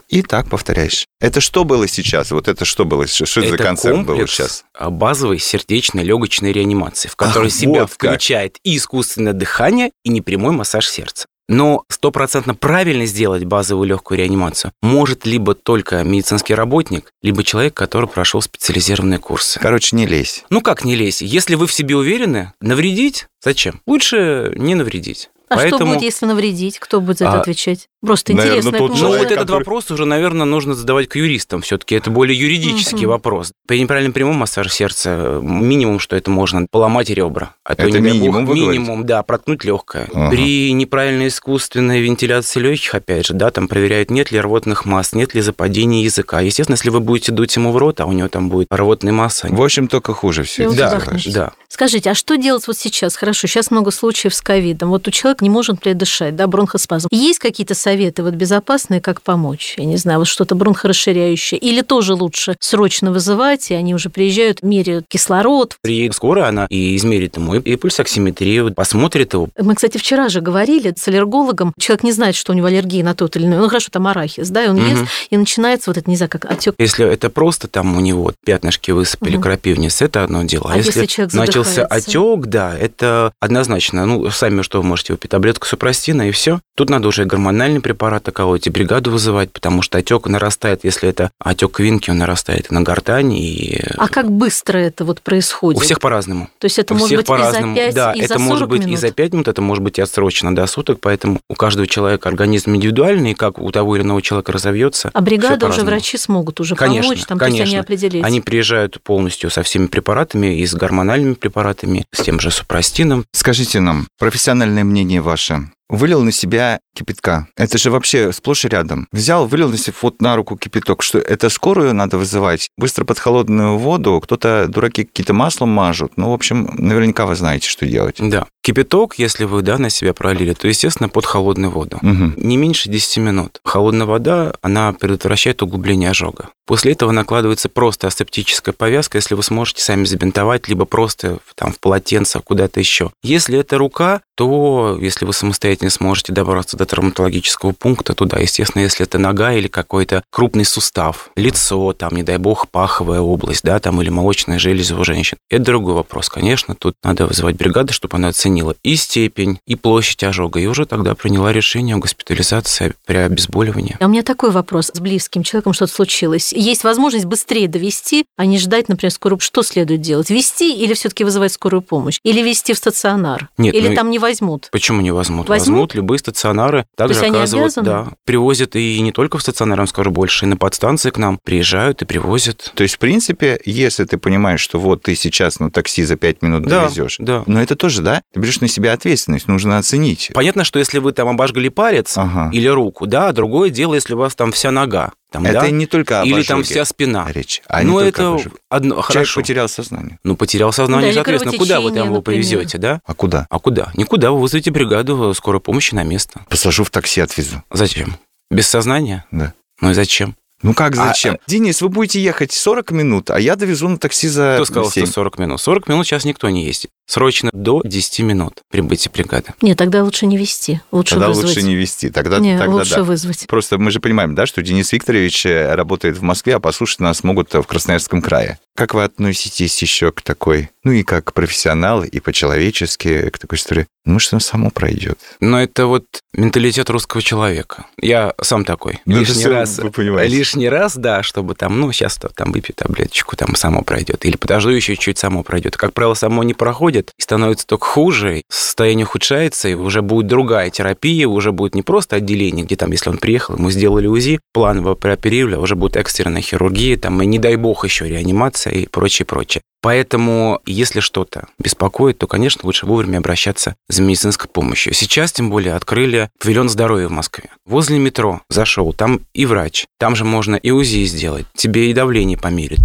И 0.09 0.21
так 0.21 0.49
повторяешь. 0.49 1.05
Это 1.19 1.41
что 1.41 1.63
было 1.63 1.87
сейчас? 1.87 2.31
Вот 2.31 2.47
это 2.47 2.65
что 2.65 2.85
было? 2.85 3.05
Что 3.07 3.41
это 3.41 3.49
за 3.49 3.57
концерт 3.57 4.05
был 4.05 4.25
сейчас? 4.27 4.63
базовой 4.79 5.39
сердечной 5.39 6.03
легочной 6.03 6.51
реанимации, 6.51 7.09
в 7.09 7.15
которой 7.15 7.47
Ах, 7.47 7.53
себя 7.53 7.81
вот 7.81 7.91
включает 7.91 8.53
как. 8.53 8.61
и 8.63 8.77
искусственное 8.77 9.33
дыхание, 9.33 9.91
и 10.03 10.09
непрямой 10.09 10.53
массаж 10.53 10.87
сердца. 10.87 11.27
Но 11.47 11.83
стопроцентно 11.89 12.55
правильно 12.55 13.05
сделать 13.05 13.45
базовую 13.45 13.87
легкую 13.87 14.17
реанимацию 14.17 14.73
может 14.81 15.25
либо 15.25 15.55
только 15.55 16.03
медицинский 16.03 16.53
работник, 16.53 17.11
либо 17.21 17.43
человек, 17.43 17.73
который 17.73 18.09
прошел 18.09 18.41
специализированные 18.41 19.19
курсы. 19.19 19.59
Короче, 19.59 19.95
не 19.95 20.05
лезь. 20.05 20.43
Ну 20.49 20.61
как 20.61 20.83
не 20.83 20.95
лезь? 20.95 21.21
Если 21.21 21.55
вы 21.55 21.67
в 21.67 21.73
себе 21.73 21.95
уверены, 21.95 22.53
навредить 22.59 23.27
зачем? 23.41 23.81
Лучше 23.85 24.53
не 24.55 24.75
навредить. 24.75 25.29
А 25.49 25.55
Поэтому... 25.55 25.77
что 25.77 25.85
будет, 25.85 26.01
если 26.01 26.25
навредить? 26.25 26.77
Кто 26.79 26.99
будет 26.99 27.19
за 27.19 27.25
это 27.25 27.37
а... 27.37 27.41
отвечать? 27.41 27.87
Просто 28.05 28.33
наверное, 28.33 28.59
интересно. 28.59 28.77
Тот 28.77 28.99
ну, 28.99 29.07
вот 29.07 29.17
который... 29.17 29.33
этот 29.33 29.49
вопрос 29.49 29.89
уже, 29.89 30.05
наверное, 30.05 30.45
нужно 30.45 30.75
задавать 30.75 31.07
к 31.07 31.15
юристам. 31.15 31.61
Все-таки 31.61 31.95
это 31.95 32.11
более 32.11 32.39
юридический 32.39 33.05
угу. 33.05 33.13
вопрос. 33.13 33.51
При 33.67 33.81
неправильном 33.81 34.13
прямом 34.13 34.35
массаже 34.35 34.69
сердца 34.69 35.39
минимум, 35.41 35.99
что 35.99 36.15
это 36.15 36.29
можно 36.29 36.67
поломать 36.69 37.09
ребра. 37.09 37.55
А 37.63 37.73
это 37.73 37.89
то, 37.89 37.99
минимум, 37.99 38.45
бог, 38.45 38.55
минимум, 38.55 39.05
да, 39.05 39.23
проткнуть 39.23 39.63
легкое. 39.63 40.07
Ага. 40.13 40.29
При 40.29 40.71
неправильной 40.73 41.29
искусственной 41.29 42.01
вентиляции 42.01 42.59
легких, 42.59 42.93
опять 42.93 43.25
же, 43.25 43.33
да, 43.33 43.49
там 43.49 43.67
проверяют, 43.67 44.11
нет 44.11 44.31
ли 44.31 44.39
рвотных 44.39 44.85
масс, 44.85 45.13
нет 45.13 45.33
ли 45.33 45.41
западения 45.41 46.03
языка. 46.03 46.39
Естественно, 46.41 46.75
если 46.75 46.91
вы 46.91 46.99
будете 46.99 47.31
дуть 47.31 47.55
ему 47.55 47.71
в 47.71 47.77
рот, 47.77 47.99
а 47.99 48.05
у 48.05 48.11
него 48.11 48.27
там 48.27 48.49
будет 48.49 48.67
рвотная 48.69 49.11
масса. 49.11 49.47
В 49.49 49.61
общем, 49.61 49.87
только 49.87 50.13
хуже 50.13 50.43
все. 50.43 50.71
Да, 50.71 51.01
да. 51.25 51.51
Скажите, 51.67 52.11
а 52.11 52.13
что 52.15 52.37
делать 52.37 52.67
вот 52.67 52.77
сейчас? 52.77 53.15
Хорошо, 53.15 53.47
сейчас 53.47 53.71
много 53.71 53.91
случаев 53.91 54.35
с 54.35 54.41
ковидом. 54.41 54.89
Вот 54.89 55.07
у 55.07 55.11
человека 55.11 55.43
не 55.43 55.49
может 55.49 55.77
дышать, 55.81 56.35
да, 56.35 56.47
бронхоспазм. 56.47 57.07
Есть 57.11 57.39
какие-то 57.39 57.73
советы 57.87 58.21
вот 58.21 58.33
безопасные, 58.33 58.99
как 58.99 59.21
помочь? 59.21 59.75
Я 59.77 59.85
не 59.85 59.95
знаю, 59.95 60.19
вот 60.19 60.27
что-то 60.27 60.55
бронхорасширяющее. 60.55 61.57
Или 61.57 61.81
тоже 61.81 62.15
лучше 62.15 62.57
срочно 62.59 63.13
вызывать, 63.13 63.71
и 63.71 63.75
они 63.75 63.95
уже 63.95 64.09
приезжают, 64.09 64.61
меряют 64.61 65.05
кислород. 65.07 65.77
Приедет 65.81 66.13
скоро 66.13 66.47
она 66.47 66.67
и 66.69 66.97
измерит 66.97 67.37
ему 67.37 67.55
и 67.55 67.75
пульсоксиметрию, 67.77 68.73
посмотрит 68.73 69.33
его. 69.33 69.47
Мы, 69.57 69.73
кстати, 69.75 69.97
вчера 69.97 70.27
же 70.27 70.41
говорили 70.41 70.93
с 70.97 71.07
аллергологом. 71.07 71.73
Человек 71.79 72.03
не 72.03 72.11
знает, 72.11 72.35
что 72.35 72.51
у 72.51 72.55
него 72.55 72.67
аллергия 72.67 73.05
на 73.05 73.15
тот 73.15 73.37
или 73.37 73.45
иной. 73.45 73.59
Ну, 73.59 73.69
хорошо, 73.69 73.87
там 73.89 74.05
арахис, 74.07 74.49
да, 74.49 74.65
и 74.65 74.67
он 74.67 74.79
угу. 74.79 74.85
ест, 74.85 75.03
и 75.29 75.37
начинается 75.37 75.89
вот 75.89 75.97
это, 75.97 76.09
не 76.09 76.17
знаю, 76.17 76.29
как 76.29 76.43
отек. 76.43 76.75
Если 76.77 77.09
это 77.09 77.29
просто 77.29 77.69
там 77.69 77.95
у 77.95 78.01
него 78.01 78.33
пятнышки 78.45 78.91
высыпали, 78.91 79.35
угу. 79.35 79.43
крапивниц, 79.43 80.01
это 80.01 80.25
одно 80.25 80.43
дело. 80.43 80.71
А, 80.71 80.73
а 80.73 80.77
если, 80.77 80.99
если 80.99 81.29
начался 81.37 81.85
отек, 81.85 82.47
да, 82.47 82.77
это 82.77 83.31
однозначно. 83.39 84.05
Ну, 84.05 84.29
сами 84.29 84.61
что 84.61 84.81
вы 84.81 84.87
можете 84.87 85.13
выпить 85.13 85.31
таблетку 85.31 85.65
супрастина 85.65 86.27
и 86.27 86.31
все. 86.31 86.59
Тут 86.75 86.89
надо 86.89 87.07
уже 87.07 87.23
гормональный 87.23 87.76
препарат 87.81 88.27
колоть 88.33 88.67
и 88.67 88.69
бригаду 88.69 89.11
вызывать, 89.11 89.51
потому 89.51 89.81
что 89.81 89.97
отек 89.97 90.27
нарастает, 90.27 90.83
если 90.83 91.09
это 91.09 91.31
отек 91.39 91.71
квинки, 91.73 92.09
он 92.09 92.17
нарастает 92.17 92.67
и 92.69 92.73
на 92.73 92.81
гортани. 92.81 93.41
И... 93.41 93.81
А 93.97 94.07
как 94.07 94.31
быстро 94.31 94.77
это 94.77 95.05
вот 95.05 95.21
происходит? 95.21 95.81
У 95.81 95.83
всех 95.83 95.99
по-разному. 95.99 96.49
То 96.59 96.65
есть 96.65 96.79
это 96.79 96.93
у 96.93 96.97
может 96.97 97.17
быть 97.17 97.25
по-разному. 97.25 97.73
и 97.73 97.79
за 97.79 97.85
5, 97.85 97.95
да, 97.95 98.13
и 98.13 98.19
это 98.19 98.33
за 98.33 98.39
может 98.39 98.67
быть 98.69 98.81
минут? 98.81 98.93
и 98.93 98.97
за 98.97 99.11
5 99.11 99.33
минут, 99.33 99.47
это 99.47 99.61
может 99.61 99.83
быть 99.83 99.97
и 99.97 100.01
отсрочено 100.01 100.55
до 100.55 100.67
суток, 100.67 100.99
поэтому 101.01 101.39
у 101.49 101.55
каждого 101.55 101.87
человека 101.87 102.29
организм 102.29 102.75
индивидуальный, 102.75 103.33
как 103.33 103.59
у 103.59 103.71
того 103.71 103.95
или 103.95 104.03
иного 104.03 104.21
человека 104.21 104.51
разовьется. 104.51 105.09
А 105.13 105.21
бригада 105.21 105.67
уже 105.67 105.81
врачи 105.83 106.17
смогут 106.17 106.59
уже 106.59 106.75
конечно, 106.75 107.11
помочь, 107.11 107.25
там, 107.25 107.37
конечно. 107.37 107.57
то 107.57 107.63
есть 107.63 107.73
они 107.73 107.79
определить. 107.79 108.23
Они 108.23 108.41
приезжают 108.41 109.01
полностью 109.01 109.49
со 109.49 109.63
всеми 109.63 109.87
препаратами, 109.87 110.59
и 110.59 110.65
с 110.65 110.73
гормональными 110.73 111.33
препаратами, 111.33 112.05
с 112.11 112.23
тем 112.23 112.39
же 112.39 112.51
супрастином. 112.51 113.25
Скажите 113.31 113.79
нам, 113.79 114.07
профессиональное 114.17 114.83
мнение 114.83 115.21
ваше, 115.21 115.69
Вылил 115.89 116.21
на 116.23 116.31
себя 116.31 116.79
кипятка. 116.95 117.47
Это 117.55 117.77
же 117.77 117.91
вообще 117.91 118.31
сплошь 118.33 118.65
и 118.65 118.67
рядом. 118.67 119.07
Взял, 119.11 119.47
вылил 119.47 119.69
на 119.69 119.77
себя 119.77 119.95
вот 120.01 120.21
на 120.21 120.35
руку 120.35 120.57
кипяток, 120.57 121.01
что 121.01 121.19
это 121.19 121.49
скорую 121.49 121.93
надо 121.93 122.17
вызывать. 122.17 122.69
Быстро 122.77 123.05
под 123.05 123.19
холодную 123.19 123.77
воду. 123.77 124.19
Кто-то, 124.21 124.67
дураки, 124.67 125.05
какие-то 125.05 125.33
маслом 125.33 125.69
мажут. 125.69 126.13
Ну, 126.17 126.31
в 126.31 126.33
общем, 126.33 126.69
наверняка 126.77 127.25
вы 127.25 127.35
знаете, 127.35 127.69
что 127.69 127.85
делать. 127.85 128.17
Да. 128.19 128.47
Кипяток, 128.63 129.17
если 129.17 129.45
вы 129.45 129.61
да, 129.61 129.77
на 129.77 129.89
себя 129.89 130.13
пролили, 130.13 130.53
то, 130.53 130.67
естественно, 130.67 131.07
под 131.07 131.25
холодную 131.25 131.71
воду. 131.71 131.97
Угу. 132.01 132.33
Не 132.35 132.57
меньше 132.57 132.89
10 132.89 133.17
минут. 133.17 133.61
Холодная 133.63 134.05
вода, 134.05 134.55
она 134.61 134.91
предотвращает 134.91 135.61
углубление 135.63 136.09
ожога. 136.09 136.49
После 136.65 136.91
этого 136.91 137.11
накладывается 137.11 137.69
просто 137.69 138.07
асептическая 138.07 138.73
повязка, 138.73 139.19
если 139.19 139.35
вы 139.35 139.43
сможете 139.43 139.81
сами 139.81 140.03
забинтовать, 140.03 140.67
либо 140.67 140.83
просто 140.83 141.39
там 141.55 141.71
в 141.71 141.79
полотенце 141.79 142.41
куда-то 142.41 142.81
еще. 142.81 143.11
Если 143.23 143.57
это 143.57 143.77
рука, 143.77 144.21
то 144.37 144.99
если 145.01 145.25
вы 145.25 145.33
самостоятельно 145.33 145.89
сможете 145.89 146.31
добраться 146.31 146.77
до 146.77 146.85
травматологического 146.85 147.71
пункта, 147.71 148.13
туда, 148.13 148.37
естественно, 148.37 148.83
если 148.83 149.03
это 149.03 149.17
нога 149.17 149.53
или 149.53 149.67
какой-то 149.67 150.23
крупный 150.29 150.63
сустав, 150.63 151.31
лицо, 151.35 151.91
там, 151.93 152.15
не 152.15 152.21
дай 152.21 152.37
бог, 152.37 152.69
паховая 152.69 153.19
область, 153.19 153.63
да, 153.63 153.79
там, 153.79 153.99
или 153.99 154.09
молочная 154.09 154.59
железа 154.59 154.95
у 154.95 155.03
женщин. 155.03 155.37
Это 155.49 155.63
другой 155.63 155.95
вопрос, 155.95 156.29
конечно. 156.29 156.75
Тут 156.75 156.93
надо 157.03 157.25
вызывать 157.25 157.55
бригаду, 157.55 157.93
чтобы 157.93 158.17
она 158.17 158.27
оценила 158.27 158.75
и 158.83 158.95
степень, 158.95 159.57
и 159.65 159.75
площадь 159.75 160.23
ожога, 160.23 160.59
и 160.59 160.67
уже 160.67 160.85
тогда 160.85 161.15
приняла 161.15 161.51
решение 161.51 161.95
о 161.95 161.99
госпитализации 161.99 162.93
при 163.07 163.17
обезболивании. 163.17 163.97
А 163.99 164.05
у 164.05 164.09
меня 164.09 164.21
такой 164.21 164.51
вопрос. 164.51 164.91
С 164.93 164.99
близким 164.99 165.41
человеком 165.41 165.73
что-то 165.73 165.93
случилось. 165.93 166.53
Есть 166.53 166.83
возможность 166.83 167.25
быстрее 167.25 167.67
довести, 167.67 168.25
а 168.35 168.45
не 168.45 168.59
ждать, 168.59 168.87
например, 168.87 169.11
скорую... 169.11 169.39
Что 169.39 169.63
следует 169.63 170.01
делать? 170.01 170.29
Вести 170.29 170.75
или 170.75 170.93
все 170.93 171.09
таки 171.09 171.23
вызывать 171.23 171.53
скорую 171.53 171.81
помощь? 171.81 172.19
Или 172.23 172.41
вести 172.41 172.73
в 172.73 172.77
стационар? 172.77 173.49
Нет, 173.57 173.73
или 173.73 173.89
ну, 173.89 173.95
там 173.95 174.11
не 174.11 174.19
возьмут? 174.27 174.69
Почему 174.71 175.01
не 175.01 175.11
возьмут? 175.11 175.49
Возьмут, 175.49 175.67
возьмут 175.67 175.95
любые 175.95 176.19
стационары. 176.19 176.85
Также 176.95 177.19
То 177.19 177.25
есть 177.25 177.35
оказывают, 177.35 177.73
да, 177.77 178.07
привозят 178.25 178.75
и 178.75 178.99
не 179.01 179.11
только 179.11 179.37
в 179.37 179.41
стационар, 179.41 179.77
я 179.77 179.81
вам 179.81 179.87
скажу 179.87 180.11
больше, 180.11 180.45
и 180.45 180.47
на 180.47 180.57
подстанции 180.57 181.09
к 181.09 181.17
нам 181.17 181.39
приезжают 181.43 182.01
и 182.01 182.05
привозят. 182.05 182.71
То 182.75 182.83
есть, 182.83 182.95
в 182.95 182.99
принципе, 182.99 183.59
если 183.65 184.03
ты 184.05 184.17
понимаешь, 184.17 184.59
что 184.59 184.79
вот 184.79 185.03
ты 185.03 185.15
сейчас 185.15 185.59
на 185.59 185.71
такси 185.71 186.03
за 186.03 186.15
5 186.15 186.41
минут 186.41 186.63
да, 186.63 186.83
довезешь, 186.83 187.17
да. 187.19 187.43
но 187.47 187.61
это 187.61 187.75
тоже, 187.75 188.01
да, 188.01 188.21
ты 188.33 188.39
берешь 188.39 188.61
на 188.61 188.67
себя 188.67 188.93
ответственность, 188.93 189.47
нужно 189.47 189.77
оценить. 189.77 190.31
Понятно, 190.33 190.63
что 190.63 190.79
если 190.79 190.99
вы 190.99 191.13
там 191.13 191.27
обожгли 191.29 191.69
палец 191.69 192.17
ага. 192.17 192.49
или 192.51 192.67
руку, 192.67 193.07
да, 193.07 193.31
другое 193.31 193.69
дело, 193.69 193.95
если 193.95 194.13
у 194.13 194.17
вас 194.17 194.35
там 194.35 194.51
вся 194.51 194.71
нога. 194.71 195.13
Там, 195.31 195.45
это 195.45 195.61
да? 195.61 195.69
не 195.69 195.85
только 195.87 196.21
Или 196.23 196.41
там 196.43 196.63
вся 196.63 196.85
спина. 196.85 197.29
Речь. 197.31 197.61
А 197.67 197.83
ну, 197.83 197.99
это 197.99 198.39
одно, 198.69 198.95
Человек 198.95 199.05
хорошо. 199.05 199.41
потерял 199.41 199.67
сознание. 199.67 200.19
Ну, 200.23 200.37
потерял 200.37 200.71
сознание, 200.71 201.11
да, 201.11 201.15
соответственно, 201.15 201.57
куда 201.57 201.81
вы 201.81 201.91
там 201.91 202.07
его 202.07 202.21
повезете, 202.21 202.77
да? 202.77 203.01
А 203.05 203.13
куда? 203.13 203.45
А 203.49 203.59
куда? 203.59 203.91
Никуда, 203.95 204.31
вы 204.31 204.39
вызовете 204.39 204.71
бригаду 204.71 205.33
скорой 205.33 205.59
помощи 205.59 205.93
на 205.93 206.03
место. 206.03 206.45
Посажу 206.49 206.83
в 206.85 206.89
такси, 206.89 207.19
отвезу. 207.21 207.61
Зачем? 207.71 208.15
Без 208.49 208.67
сознания? 208.67 209.25
Да. 209.31 209.53
Ну 209.81 209.91
и 209.91 209.93
зачем? 209.93 210.35
Ну 210.63 210.73
как 210.73 210.95
зачем? 210.95 211.35
А, 211.35 211.37
Денис, 211.45 211.81
вы 211.81 211.89
будете 211.89 212.19
ехать 212.21 212.51
40 212.51 212.91
минут, 212.91 213.29
а 213.29 213.39
я 213.39 213.55
довезу 213.55 213.89
на 213.89 213.97
такси 213.97 214.27
за 214.27 214.53
Кто 214.55 214.65
сказал, 214.65 214.91
7. 214.91 215.05
что 215.05 215.13
40 215.13 215.39
минут? 215.39 215.61
40 215.61 215.87
минут 215.87 216.07
сейчас 216.07 216.25
никто 216.25 216.49
не 216.49 216.65
ездит. 216.65 216.89
Срочно 217.07 217.49
до 217.53 217.81
10 217.85 218.19
минут 218.19 218.61
прибытия 218.69 219.09
бригады. 219.09 219.53
Нет, 219.61 219.77
тогда 219.77 220.03
лучше 220.03 220.25
не 220.25 220.37
вести. 220.37 220.81
Лучше 220.91 221.11
Тогда 221.11 221.29
вызвать. 221.29 221.47
лучше 221.47 221.61
не 221.63 221.75
вести. 221.75 222.09
Тогда, 222.09 222.39
Не, 222.39 222.57
тогда 222.57 222.75
лучше 222.75 222.95
да. 222.95 223.03
вызвать. 223.03 223.47
Просто 223.47 223.77
мы 223.77 223.91
же 223.91 224.01
понимаем, 224.01 224.35
да, 224.35 224.45
что 224.45 224.61
Денис 224.61 224.91
Викторович 224.91 225.45
э, 225.45 225.73
работает 225.73 226.17
в 226.17 226.21
Москве, 226.21 226.55
а 226.55 226.59
послушать 226.59 226.99
нас 226.99 227.23
могут 227.23 227.53
в 227.53 227.63
Красноярском 227.63 228.21
крае. 228.21 228.59
Как 228.75 228.93
вы 228.93 229.05
относитесь 229.05 229.81
еще 229.81 230.11
к 230.11 230.21
такой, 230.21 230.69
ну 230.83 230.91
и 230.91 231.03
как 231.03 231.33
профессионал, 231.33 232.03
и 232.03 232.19
по-человечески 232.19 233.29
к 233.29 233.39
такой 233.39 233.57
истории? 233.57 233.87
Ну, 234.05 234.19
что 234.19 234.39
само 234.39 234.69
пройдет. 234.69 235.19
Но 235.41 235.61
это 235.61 235.85
вот 235.85 236.05
менталитет 236.31 236.89
русского 236.89 237.21
человека. 237.21 237.85
Я 237.99 238.33
сам 238.41 238.63
такой. 238.63 239.01
Ну, 239.05 239.19
лишний 239.19 239.47
раз, 239.47 239.79
вы 239.79 239.91
понимаете. 239.91 240.33
лишний 240.33 240.69
раз, 240.69 240.95
да, 240.95 241.23
чтобы 241.23 241.55
там, 241.55 241.77
ну, 241.79 241.91
сейчас 241.91 242.17
там 242.35 242.53
выпью 242.53 242.73
таблеточку, 242.73 243.35
там 243.35 243.55
само 243.55 243.81
пройдет. 243.81 244.25
Или 244.25 244.37
подожду 244.37 244.69
еще 244.69 244.95
чуть 244.95 245.17
само 245.17 245.43
пройдет. 245.43 245.75
Как 245.75 245.93
правило, 245.93 246.13
само 246.13 246.43
не 246.43 246.53
проходит, 246.53 246.96
и 246.99 247.21
становится 247.21 247.67
только 247.67 247.85
хуже, 247.85 248.43
состояние 248.49 249.05
ухудшается, 249.05 249.69
и 249.69 249.73
уже 249.73 250.01
будет 250.01 250.27
другая 250.27 250.69
терапия, 250.69 251.27
уже 251.27 251.51
будет 251.51 251.75
не 251.75 251.81
просто 251.81 252.17
отделение, 252.17 252.65
где 252.65 252.75
там, 252.75 252.91
если 252.91 253.09
он 253.09 253.17
приехал, 253.17 253.55
ему 253.55 253.71
сделали 253.71 254.07
УЗИ, 254.07 254.39
планово 254.53 254.95
прооперировали, 254.95 255.55
а 255.55 255.59
уже 255.59 255.75
будет 255.75 255.97
экстренная 255.97 256.41
хирургия, 256.41 256.97
там, 256.97 257.21
и 257.21 257.25
не 257.25 257.39
дай 257.39 257.55
бог 257.55 257.85
еще 257.85 258.07
реанимация 258.07 258.73
и 258.73 258.87
прочее, 258.87 259.25
прочее. 259.25 259.61
Поэтому, 259.81 260.59
если 260.65 260.99
что-то 260.99 261.47
беспокоит, 261.59 262.17
то, 262.17 262.27
конечно, 262.27 262.61
лучше 262.63 262.85
вовремя 262.85 263.19
обращаться 263.19 263.75
за 263.87 264.01
медицинской 264.01 264.49
помощью. 264.49 264.93
Сейчас, 264.93 265.31
тем 265.31 265.49
более, 265.49 265.75
открыли 265.75 266.29
павильон 266.39 266.67
здоровья 266.67 267.07
в 267.07 267.11
Москве. 267.11 267.51
Возле 267.65 267.99
метро 267.99 268.41
зашел, 268.49 268.91
там 268.93 269.21
и 269.33 269.45
врач, 269.45 269.85
там 269.99 270.15
же 270.15 270.25
можно 270.25 270.55
и 270.55 270.71
УЗИ 270.71 271.05
сделать, 271.05 271.45
тебе 271.55 271.89
и 271.89 271.93
давление 271.93 272.37
померить. 272.37 272.81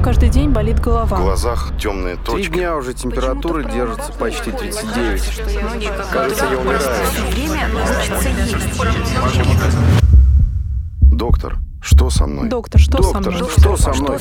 Меня 0.00 0.06
каждый 0.06 0.30
день 0.30 0.48
болит 0.48 0.78
В 0.78 0.82
голова. 0.82 1.18
глазах 1.18 1.72
темные 1.78 2.16
Три 2.16 2.24
точки. 2.24 2.52
дня 2.52 2.74
уже 2.74 2.94
температура 2.94 3.62
держится 3.64 4.10
почти 4.14 4.50
39. 4.50 5.42
Кажется, 6.10 6.46
я 6.46 6.58
умираю. 6.58 6.80
Доктор, 11.02 11.58
что 11.82 12.08
со 12.08 12.26
мной? 12.26 12.48
Доктор, 12.48 12.80
что 12.80 13.02
со 13.02 13.12
Доктор, 13.12 13.34
мной? 13.34 13.50
что 13.58 13.76
со 13.76 13.92
мной? 13.92 14.18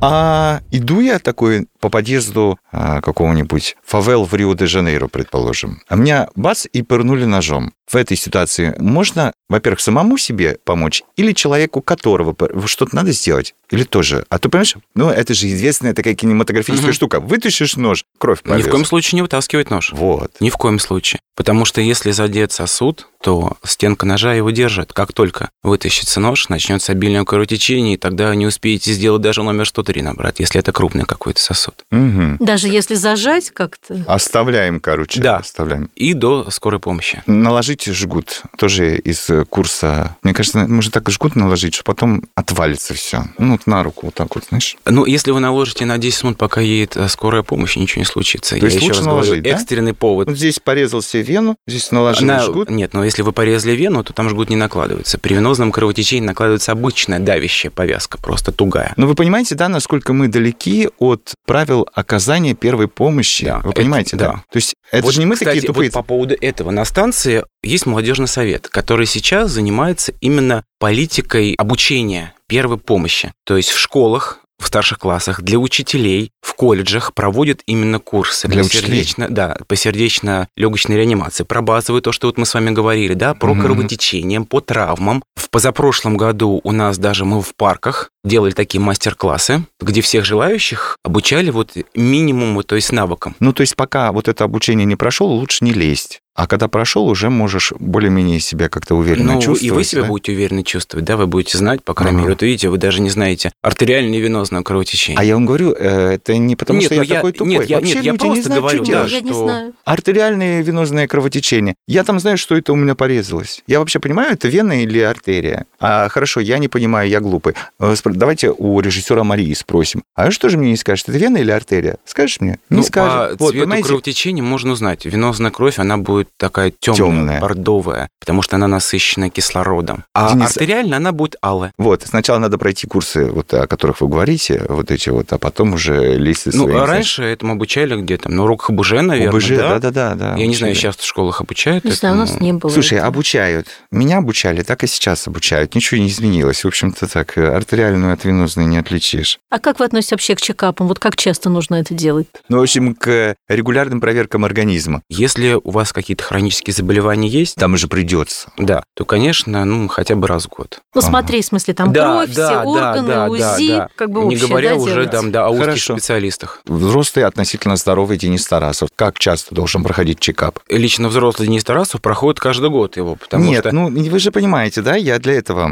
А 0.00 0.60
иду 0.70 1.00
я 1.00 1.18
такой 1.18 1.66
по 1.80 1.88
подъезду 1.90 2.58
а, 2.72 3.00
какого-нибудь 3.02 3.76
фавел 3.84 4.24
в 4.24 4.32
Рио-де-Жанейро, 4.32 5.08
предположим. 5.08 5.82
А 5.88 5.96
меня 5.96 6.28
бац 6.36 6.64
и 6.72 6.82
пырнули 6.82 7.24
ножом. 7.24 7.72
В 7.90 7.96
этой 7.96 8.16
ситуации 8.16 8.74
можно, 8.78 9.32
во-первых, 9.50 9.80
самому 9.80 10.16
себе 10.16 10.58
помочь 10.64 11.02
или 11.16 11.32
человеку, 11.32 11.82
которого 11.82 12.34
что-то 12.66 12.96
надо 12.96 13.12
сделать, 13.12 13.54
или 13.70 13.82
тоже. 13.84 14.24
А 14.30 14.38
то, 14.38 14.48
понимаешь, 14.48 14.76
ну, 14.94 15.10
это 15.10 15.34
же 15.34 15.48
известная 15.48 15.92
такая 15.92 16.14
кинематографическая 16.14 16.86
Мгм. 16.88 16.94
штука. 16.94 17.20
Вытащишь 17.20 17.76
нож, 17.76 18.04
кровь 18.18 18.40
Ни 18.44 18.62
в 18.62 18.70
коем 18.70 18.84
случае 18.84 19.16
не 19.16 19.22
вытаскивать 19.22 19.70
нож. 19.70 19.92
Вот. 19.92 20.32
Ни 20.40 20.50
в 20.50 20.56
коем 20.56 20.78
случае. 20.78 21.20
Потому 21.36 21.64
что 21.64 21.80
если 21.80 22.10
задет 22.10 22.52
сосуд, 22.52 23.08
то 23.22 23.56
стенка 23.64 24.04
ножа 24.06 24.34
его 24.34 24.50
держит. 24.50 24.92
Как 24.92 25.12
только 25.12 25.50
вытащится 25.62 26.20
нож, 26.20 26.48
начнется 26.48 26.92
обильное 26.92 27.24
кровотечение, 27.24 27.94
и 27.94 27.96
тогда 27.96 28.34
не 28.34 28.46
успеете 28.46 28.92
сделать 28.92 29.22
даже 29.22 29.42
номер 29.42 29.66
103 29.66 30.02
набрать, 30.02 30.38
если 30.40 30.60
это 30.60 30.72
крупный 30.72 31.04
какой-то 31.04 31.40
сосуд. 31.40 31.74
Мгм. 31.90 32.36
Даже 32.40 32.68
если 32.68 32.94
зажать 32.94 33.50
как-то. 33.50 34.04
Оставляем, 34.06 34.80
короче. 34.80 35.20
Да. 35.20 35.38
Оставляем. 35.38 35.90
И 35.94 36.12
до 36.14 36.50
скорой 36.50 36.78
помощи. 36.80 37.22
Наложить 37.26 37.86
жгут. 37.86 38.42
Тоже 38.58 38.98
из 38.98 39.28
э, 39.30 39.39
курса. 39.44 40.16
Мне 40.22 40.34
кажется, 40.34 40.66
можно 40.66 40.90
так 40.90 41.08
жгут 41.10 41.36
наложить, 41.36 41.74
что 41.74 41.84
потом 41.84 42.22
отвалится 42.34 42.94
все. 42.94 43.24
Ну, 43.38 43.52
вот 43.52 43.66
на 43.66 43.82
руку 43.82 44.06
вот 44.06 44.14
так 44.14 44.34
вот, 44.34 44.44
знаешь. 44.48 44.76
Ну, 44.84 45.04
если 45.06 45.30
вы 45.30 45.40
наложите 45.40 45.84
на 45.84 45.98
10 45.98 46.24
минут, 46.24 46.38
пока 46.38 46.60
едет 46.60 46.96
э, 46.96 47.08
скорая 47.08 47.42
помощь, 47.42 47.76
ничего 47.76 48.00
не 48.00 48.06
случится. 48.06 48.56
То 48.58 48.64
есть 48.66 48.76
еще 48.76 48.86
лучше 48.86 48.98
раз 49.00 49.06
говорю, 49.06 49.22
наложить, 49.24 49.42
да? 49.44 49.50
экстренный 49.50 49.94
повод. 49.94 50.28
Вот 50.28 50.36
здесь 50.36 50.58
порезал 50.58 51.02
себе 51.02 51.22
вену, 51.22 51.56
здесь 51.66 51.90
наложил 51.90 52.26
На- 52.26 52.40
жгут. 52.42 52.70
Нет, 52.70 52.92
но 52.94 53.04
если 53.04 53.22
вы 53.22 53.32
порезали 53.32 53.72
вену, 53.76 54.02
то 54.04 54.12
там 54.12 54.28
жгут 54.28 54.50
не 54.50 54.56
накладывается. 54.56 55.18
При 55.18 55.34
венозном 55.34 55.72
кровотечении 55.72 56.26
накладывается 56.26 56.72
обычная 56.72 57.18
давящая 57.18 57.70
повязка, 57.70 58.18
просто 58.18 58.52
тугая. 58.52 58.92
Но 58.96 59.06
вы 59.06 59.14
понимаете, 59.14 59.54
да, 59.54 59.68
насколько 59.68 60.12
мы 60.12 60.28
далеки 60.28 60.88
от 60.98 61.34
правил 61.46 61.88
оказания 61.94 62.54
первой 62.54 62.88
помощи? 62.88 63.44
Да, 63.44 63.58
вы 63.60 63.70
это- 63.70 63.80
понимаете, 63.80 64.16
да? 64.16 64.26
да. 64.32 64.32
То 64.52 64.56
есть 64.56 64.74
это 64.92 65.04
Вот, 65.04 65.14
же 65.14 65.20
не 65.20 65.26
мы 65.26 65.34
кстати, 65.34 65.48
такие 65.56 65.66
тупые. 65.66 65.90
вот 65.90 65.94
по 65.94 66.02
поводу 66.02 66.34
этого. 66.40 66.70
На 66.70 66.84
станции 66.84 67.44
есть 67.62 67.86
молодежный 67.86 68.26
совет, 68.28 68.68
который 68.68 69.06
сейчас 69.06 69.29
занимается 69.32 70.12
именно 70.20 70.64
политикой 70.78 71.54
обучения 71.54 72.34
первой 72.46 72.78
помощи. 72.78 73.32
То 73.44 73.56
есть 73.56 73.70
в 73.70 73.78
школах, 73.78 74.40
в 74.60 74.66
старших 74.66 74.98
классах, 74.98 75.40
для 75.42 75.58
учителей, 75.58 76.32
в 76.42 76.54
колледжах 76.54 77.14
проводят 77.14 77.62
именно 77.66 77.98
курсы 77.98 78.46
Для 78.48 78.62
по 78.62 78.68
сердечно, 78.68 79.28
да, 79.28 79.56
по 79.66 79.76
сердечно-легочной 79.76 80.96
реанимации, 80.96 81.44
про 81.44 81.62
базовые, 81.62 82.02
то, 82.02 82.12
что 82.12 82.26
вот 82.28 82.38
мы 82.38 82.44
с 82.46 82.54
вами 82.54 82.70
говорили, 82.70 83.14
да, 83.14 83.34
про 83.34 83.54
Мгм. 83.54 83.62
кровотечением, 83.62 84.44
по 84.44 84.60
травмам. 84.60 85.22
В 85.34 85.49
позапрошлом 85.50 86.16
году 86.16 86.60
у 86.64 86.72
нас 86.72 86.98
даже 86.98 87.24
мы 87.24 87.42
в 87.42 87.54
парках 87.54 88.10
делали 88.24 88.52
такие 88.52 88.80
мастер-классы, 88.80 89.64
где 89.80 90.00
всех 90.02 90.24
желающих 90.24 90.96
обучали 91.02 91.50
вот 91.50 91.72
минимуму, 91.94 92.62
то 92.62 92.76
есть 92.76 92.92
навыкам. 92.92 93.34
Ну, 93.40 93.52
то 93.52 93.62
есть 93.62 93.76
пока 93.76 94.12
вот 94.12 94.28
это 94.28 94.44
обучение 94.44 94.84
не 94.84 94.96
прошло, 94.96 95.26
лучше 95.28 95.64
не 95.64 95.72
лезть. 95.72 96.20
А 96.34 96.46
когда 96.46 96.68
прошел, 96.68 97.06
уже 97.08 97.28
можешь 97.28 97.72
более-менее 97.78 98.40
себя 98.40 98.68
как-то 98.68 98.94
уверенно 98.94 99.32
Ну, 99.34 99.40
чувствовать. 99.42 99.62
и 99.62 99.70
вы 99.70 99.84
себя 99.84 100.02
да? 100.02 100.08
будете 100.08 100.32
уверенно 100.32 100.62
чувствовать, 100.62 101.04
да, 101.04 101.16
вы 101.16 101.26
будете 101.26 101.58
знать, 101.58 101.82
по 101.82 101.92
крайней 101.94 102.16
Ага. 102.18 102.22
мере, 102.24 102.34
вот 102.34 102.42
видите, 102.42 102.68
вы 102.68 102.78
даже 102.78 103.00
не 103.00 103.10
знаете 103.10 103.52
артериальное 103.62 104.18
и 104.18 104.20
венозное 104.22 104.62
кровотечение. 104.62 105.18
А 105.18 105.24
я 105.24 105.34
вам 105.34 105.46
говорю, 105.46 105.72
э, 105.72 106.12
это 106.14 106.36
не 106.36 106.56
потому, 106.56 106.78
Нет, 106.80 106.86
что 106.86 106.94
ну 106.96 107.02
я, 107.02 107.14
такой 107.16 107.32
тупой. 107.32 107.48
нет, 107.48 107.64
я- 107.68 107.76
Вообще 107.76 107.94
нет, 107.96 108.04
я 108.04 108.12
люди 108.12 108.22
не 108.22 108.28
просто 108.28 108.44
знают, 108.44 108.62
говорю, 108.62 108.84
что 108.84 108.92
да, 108.92 108.98
делать. 108.98 109.12
Я 109.12 109.20
не 109.22 109.30
что- 109.30 109.42
знаю. 109.44 109.72
Артериальное 109.84 110.62
венозное 110.62 111.08
кровотечение. 111.08 111.74
Я 111.88 112.04
там 112.04 112.20
знаю, 112.20 112.36
что 112.38 112.54
это 112.56 112.72
у 112.72 112.76
меня 112.76 112.94
порезалось. 112.94 113.62
Я 113.66 113.80
вообще 113.80 113.98
понимаю, 113.98 114.32
это 114.32 114.48
вена 114.48 114.82
или 114.82 114.98
артерия. 115.00 115.39
А 115.80 116.08
хорошо, 116.08 116.40
я 116.40 116.58
не 116.58 116.68
понимаю, 116.68 117.08
я 117.08 117.20
глупый. 117.20 117.54
Э, 117.78 117.94
Давайте 118.04 118.50
у 118.50 118.80
режиссера 118.80 119.24
Марии 119.24 119.54
спросим. 119.54 120.02
А 120.14 120.30
что 120.30 120.48
же 120.48 120.58
мне 120.58 120.70
не 120.70 120.76
скажешь, 120.76 121.04
это 121.06 121.16
вена 121.18 121.38
или 121.38 121.50
артерия? 121.50 121.96
Скажешь 122.04 122.40
мне? 122.40 122.58
Не 122.70 122.78
Ну, 122.78 122.82
скажет. 122.82 123.38
по 123.38 123.44
Вот, 123.44 123.50
цвету 123.52 123.64
понимаете? 123.64 123.88
кровотечения 123.88 124.42
можно 124.42 124.72
узнать. 124.72 125.04
Венозная 125.04 125.50
кровь, 125.50 125.78
она 125.78 125.96
будет 125.98 126.28
такая 126.36 126.72
темная, 126.78 126.96
Тёмная. 126.96 127.40
бордовая, 127.40 128.08
потому 128.20 128.42
что 128.42 128.56
она 128.56 128.68
насыщена 128.68 129.30
кислородом. 129.30 130.04
А 130.14 130.32
Денис- 130.32 130.46
артериальная, 130.48 130.98
она 130.98 131.12
будет 131.12 131.36
алая. 131.40 131.72
Вот, 131.78 132.02
сначала 132.06 132.38
надо 132.38 132.58
пройти 132.58 132.86
курсы, 132.86 133.24
вот, 133.26 133.52
о 133.54 133.66
которых 133.66 134.00
вы 134.00 134.08
говорите, 134.08 134.64
вот 134.68 134.90
эти 134.90 135.08
вот, 135.08 135.32
а 135.32 135.38
потом 135.38 135.74
уже 135.74 136.14
лезть 136.16 136.46
Ну, 136.46 136.52
своими, 136.64 136.80
а 136.80 136.86
раньше 136.86 137.22
этому 137.22 137.52
обучали 137.54 138.00
где-то, 138.00 138.28
ну, 138.30 138.44
урок 138.44 138.62
ХБЖ, 138.62 138.92
наверное, 139.02 139.28
ОБЖ, 139.30 139.48
да? 139.50 139.78
да-да-да. 139.78 140.14
да, 140.14 140.36
Я 140.36 140.46
не 140.46 140.54
знаю, 140.54 140.74
сейчас 140.74 140.96
в 140.96 141.04
школах 141.06 141.40
обучают 141.40 141.84
Не 141.84 141.92
знаю, 141.92 142.14
у 142.14 142.18
нас 142.18 142.40
не 142.40 142.52
было. 142.52 142.70
Слушай, 142.70 142.98
этого. 142.98 143.08
обучают. 143.08 143.68
Меня 143.90 144.18
обучали, 144.18 144.62
так 144.62 144.84
и 144.84 144.86
сейчас 144.86 145.26
обучают. 145.30 145.74
Ничего 145.74 146.00
не 146.00 146.08
изменилось. 146.08 146.64
В 146.64 146.68
общем-то, 146.68 147.06
так, 147.06 147.38
э, 147.38 147.46
артериальную 147.48 148.12
от 148.12 148.24
венозной 148.24 148.66
не 148.66 148.76
отличишь. 148.78 149.38
А 149.50 149.58
как 149.58 149.78
вы 149.78 149.86
относитесь 149.86 150.12
вообще 150.12 150.34
к 150.34 150.40
чекапам? 150.40 150.88
Вот 150.88 150.98
как 150.98 151.16
часто 151.16 151.48
нужно 151.48 151.76
это 151.76 151.94
делать? 151.94 152.26
Ну, 152.48 152.58
в 152.58 152.62
общем, 152.62 152.94
к 152.94 153.34
регулярным 153.48 154.00
проверкам 154.00 154.44
организма. 154.44 155.02
Если 155.08 155.54
у 155.62 155.70
вас 155.70 155.92
какие-то 155.92 156.24
хронические 156.24 156.74
заболевания 156.74 157.28
есть, 157.28 157.54
Там 157.56 157.74
уже 157.74 157.88
придется. 157.88 158.50
да, 158.58 158.82
то, 158.94 159.04
конечно, 159.04 159.64
ну, 159.64 159.88
хотя 159.88 160.14
бы 160.16 160.26
раз 160.26 160.44
в 160.44 160.48
год. 160.48 160.80
Ну, 160.94 161.00
смотри, 161.00 161.40
в 161.42 161.44
смысле, 161.46 161.74
там 161.74 161.92
Да, 161.92 162.24
кровь, 162.24 162.34
да, 162.34 162.46
все 162.46 162.54
да, 162.54 162.64
органы, 162.64 163.08
да, 163.08 163.14
да, 163.26 163.30
УЗИ, 163.30 163.68
да. 163.68 163.88
как 163.96 164.10
бы 164.10 164.20
Не 164.20 164.34
общее, 164.34 164.48
говоря 164.48 164.70
да, 164.70 164.76
уже 164.76 164.94
делать? 164.94 165.10
там, 165.10 165.32
да, 165.32 165.46
о 165.46 165.50
узких 165.50 165.64
Хорошо. 165.64 165.94
специалистах. 165.96 166.60
Взрослый, 166.66 167.24
относительно 167.24 167.76
здоровый 167.76 168.16
Денис 168.18 168.44
Тарасов. 168.46 168.88
Как 168.96 169.18
часто 169.18 169.54
должен 169.54 169.82
проходить 169.84 170.18
чекап? 170.20 170.58
Лично 170.68 171.08
взрослый 171.08 171.46
Денис 171.48 171.62
Тарасов 171.64 172.00
проходит 172.02 172.40
каждый 172.40 172.70
год 172.70 172.96
его, 172.96 173.14
потому 173.16 173.44
Нет, 173.44 173.60
что... 173.60 173.72
ну 173.72 173.88
вы 173.90 174.18
же 174.18 174.32
понимаете, 174.32 174.82
да, 174.82 174.96
я 174.96 175.18
для 175.20 175.34
этого. 175.34 175.70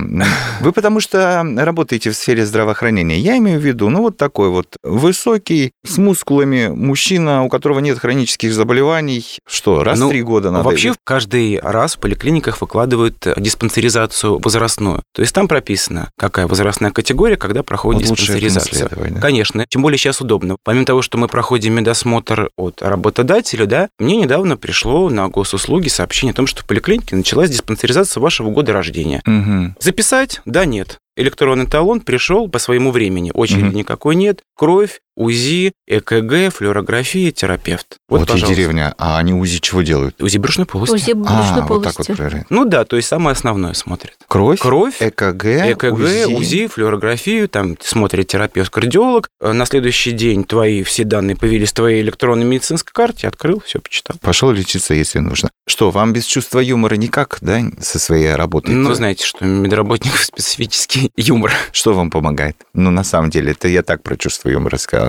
Вы 0.60 0.72
потому 0.72 1.00
что 1.00 1.44
работаете 1.56 2.10
в 2.10 2.16
сфере 2.16 2.44
здравоохранения. 2.46 3.18
Я 3.18 3.36
имею 3.38 3.60
в 3.60 3.64
виду, 3.64 3.88
ну 3.88 4.02
вот 4.02 4.16
такой 4.16 4.48
вот 4.50 4.76
высокий, 4.82 5.72
с 5.84 5.98
мускулами 5.98 6.68
мужчина, 6.68 7.44
у 7.44 7.48
которого 7.48 7.80
нет 7.80 7.98
хронических 7.98 8.52
заболеваний. 8.52 9.24
Что, 9.46 9.82
раз 9.82 9.98
в 9.98 10.02
Ну, 10.02 10.10
три 10.10 10.22
года 10.22 10.50
надо? 10.50 10.64
Вообще 10.64 10.94
каждый 11.04 11.58
раз 11.60 11.96
в 11.96 11.98
поликлиниках 12.00 12.60
выкладывают 12.60 13.26
э, 13.26 13.34
диспансеризацию 13.36 14.38
возрастную. 14.38 15.02
То 15.12 15.22
есть 15.22 15.34
там 15.34 15.48
прописано, 15.48 16.10
какая 16.18 16.46
возрастная 16.46 16.90
категория, 16.90 17.36
когда 17.36 17.62
проходит 17.62 18.08
Вот 18.08 18.16
диспансеризация. 18.16 18.88
да? 18.88 19.20
Конечно, 19.20 19.66
тем 19.68 19.82
более 19.82 19.98
сейчас 19.98 20.20
удобно. 20.20 20.56
Помимо 20.64 20.84
того, 20.84 21.02
что 21.02 21.18
мы 21.18 21.28
проходим 21.28 21.74
медосмотр 21.74 22.50
от 22.56 22.82
работодателя, 22.82 23.66
да, 23.66 23.88
мне 23.98 24.16
недавно 24.16 24.56
пришло 24.56 25.08
на 25.10 25.28
госуслуги 25.28 25.88
сообщение 25.88 26.32
о 26.32 26.34
том, 26.36 26.46
что 26.46 26.62
в 26.62 26.66
поликлинике 26.66 27.16
началась 27.16 27.50
диспансеризация 27.50 28.20
вашего 28.20 28.50
года 28.50 28.72
рождения. 28.72 29.22
Мгм. 29.38 29.76
Записать? 29.80 30.40
Да, 30.44 30.64
нет. 30.64 30.98
Электронный 31.16 31.66
талон 31.66 32.00
пришел 32.00 32.48
по 32.48 32.58
своему 32.58 32.90
времени. 32.92 33.30
Очереди 33.34 33.64
Мгм. 33.64 33.76
никакой 33.76 34.14
нет. 34.14 34.42
Кровь, 34.56 35.00
УЗИ, 35.18 35.72
ЭКГ, 35.88 36.54
флюорография, 36.54 37.32
терапевт. 37.32 37.96
Вот, 38.08 38.20
Вот, 38.30 38.36
и 38.36 38.40
деревня. 38.40 38.94
А 38.98 39.18
они 39.18 39.34
УЗИ 39.34 39.58
чего 39.58 39.82
делают? 39.82 40.22
УЗИ 40.22 40.38
брюшной 40.38 40.64
полости. 40.66 40.94
УЗИ 40.94 41.10
а, 41.10 41.14
брюшной 41.14 41.62
вот 41.62 41.82
так 41.82 41.94
полости. 41.94 42.10
вот 42.10 42.16
проверяют. 42.16 42.46
Ну 42.50 42.64
да, 42.64 42.84
то 42.84 42.94
есть 42.96 43.08
самое 43.08 43.32
основное 43.32 43.72
смотрит. 43.74 44.16
Кровь, 44.28 44.60
Кровь, 44.60 44.96
ЭКГ, 45.00 45.44
ЭКГ, 45.44 45.92
УЗИ. 46.30 46.68
флюорографию, 46.68 47.48
там 47.48 47.76
смотрит 47.80 48.28
терапевт-кардиолог. 48.28 49.28
Э, 49.40 49.52
На 49.52 49.66
следующий 49.66 50.12
день 50.12 50.44
твои 50.44 50.84
все 50.84 51.02
данные 51.02 51.34
появились 51.36 51.70
в 51.70 51.74
твоей 51.74 52.00
электронной 52.02 52.44
медицинской 52.46 52.92
карте, 52.94 53.26
открыл, 53.26 53.60
все 53.66 53.80
почитал. 53.80 54.16
Пошел 54.20 54.52
лечиться, 54.52 54.94
если 54.94 55.18
нужно. 55.18 55.50
Что, 55.66 55.90
вам 55.90 56.12
без 56.12 56.24
чувства 56.24 56.60
юмора 56.60 56.94
никак, 56.94 57.38
да, 57.40 57.60
со 57.80 57.98
своей 57.98 58.34
работой? 58.34 58.74
Ну, 58.74 58.94
знаете, 58.94 59.26
что 59.26 59.44
медработников 59.44 60.22
специфический 60.24 61.10
юмор. 61.16 61.52
Что 61.72 61.92
вам 61.92 62.10
помогает? 62.10 62.56
Ну, 62.72 62.90
на 62.90 63.04
самом 63.04 63.30
деле, 63.30 63.52
это 63.52 63.68
я 63.68 63.82
так 63.82 64.02
про 64.02 64.16
чувство 64.16 64.48
юмора 64.48 64.76
сказал. 64.78 65.07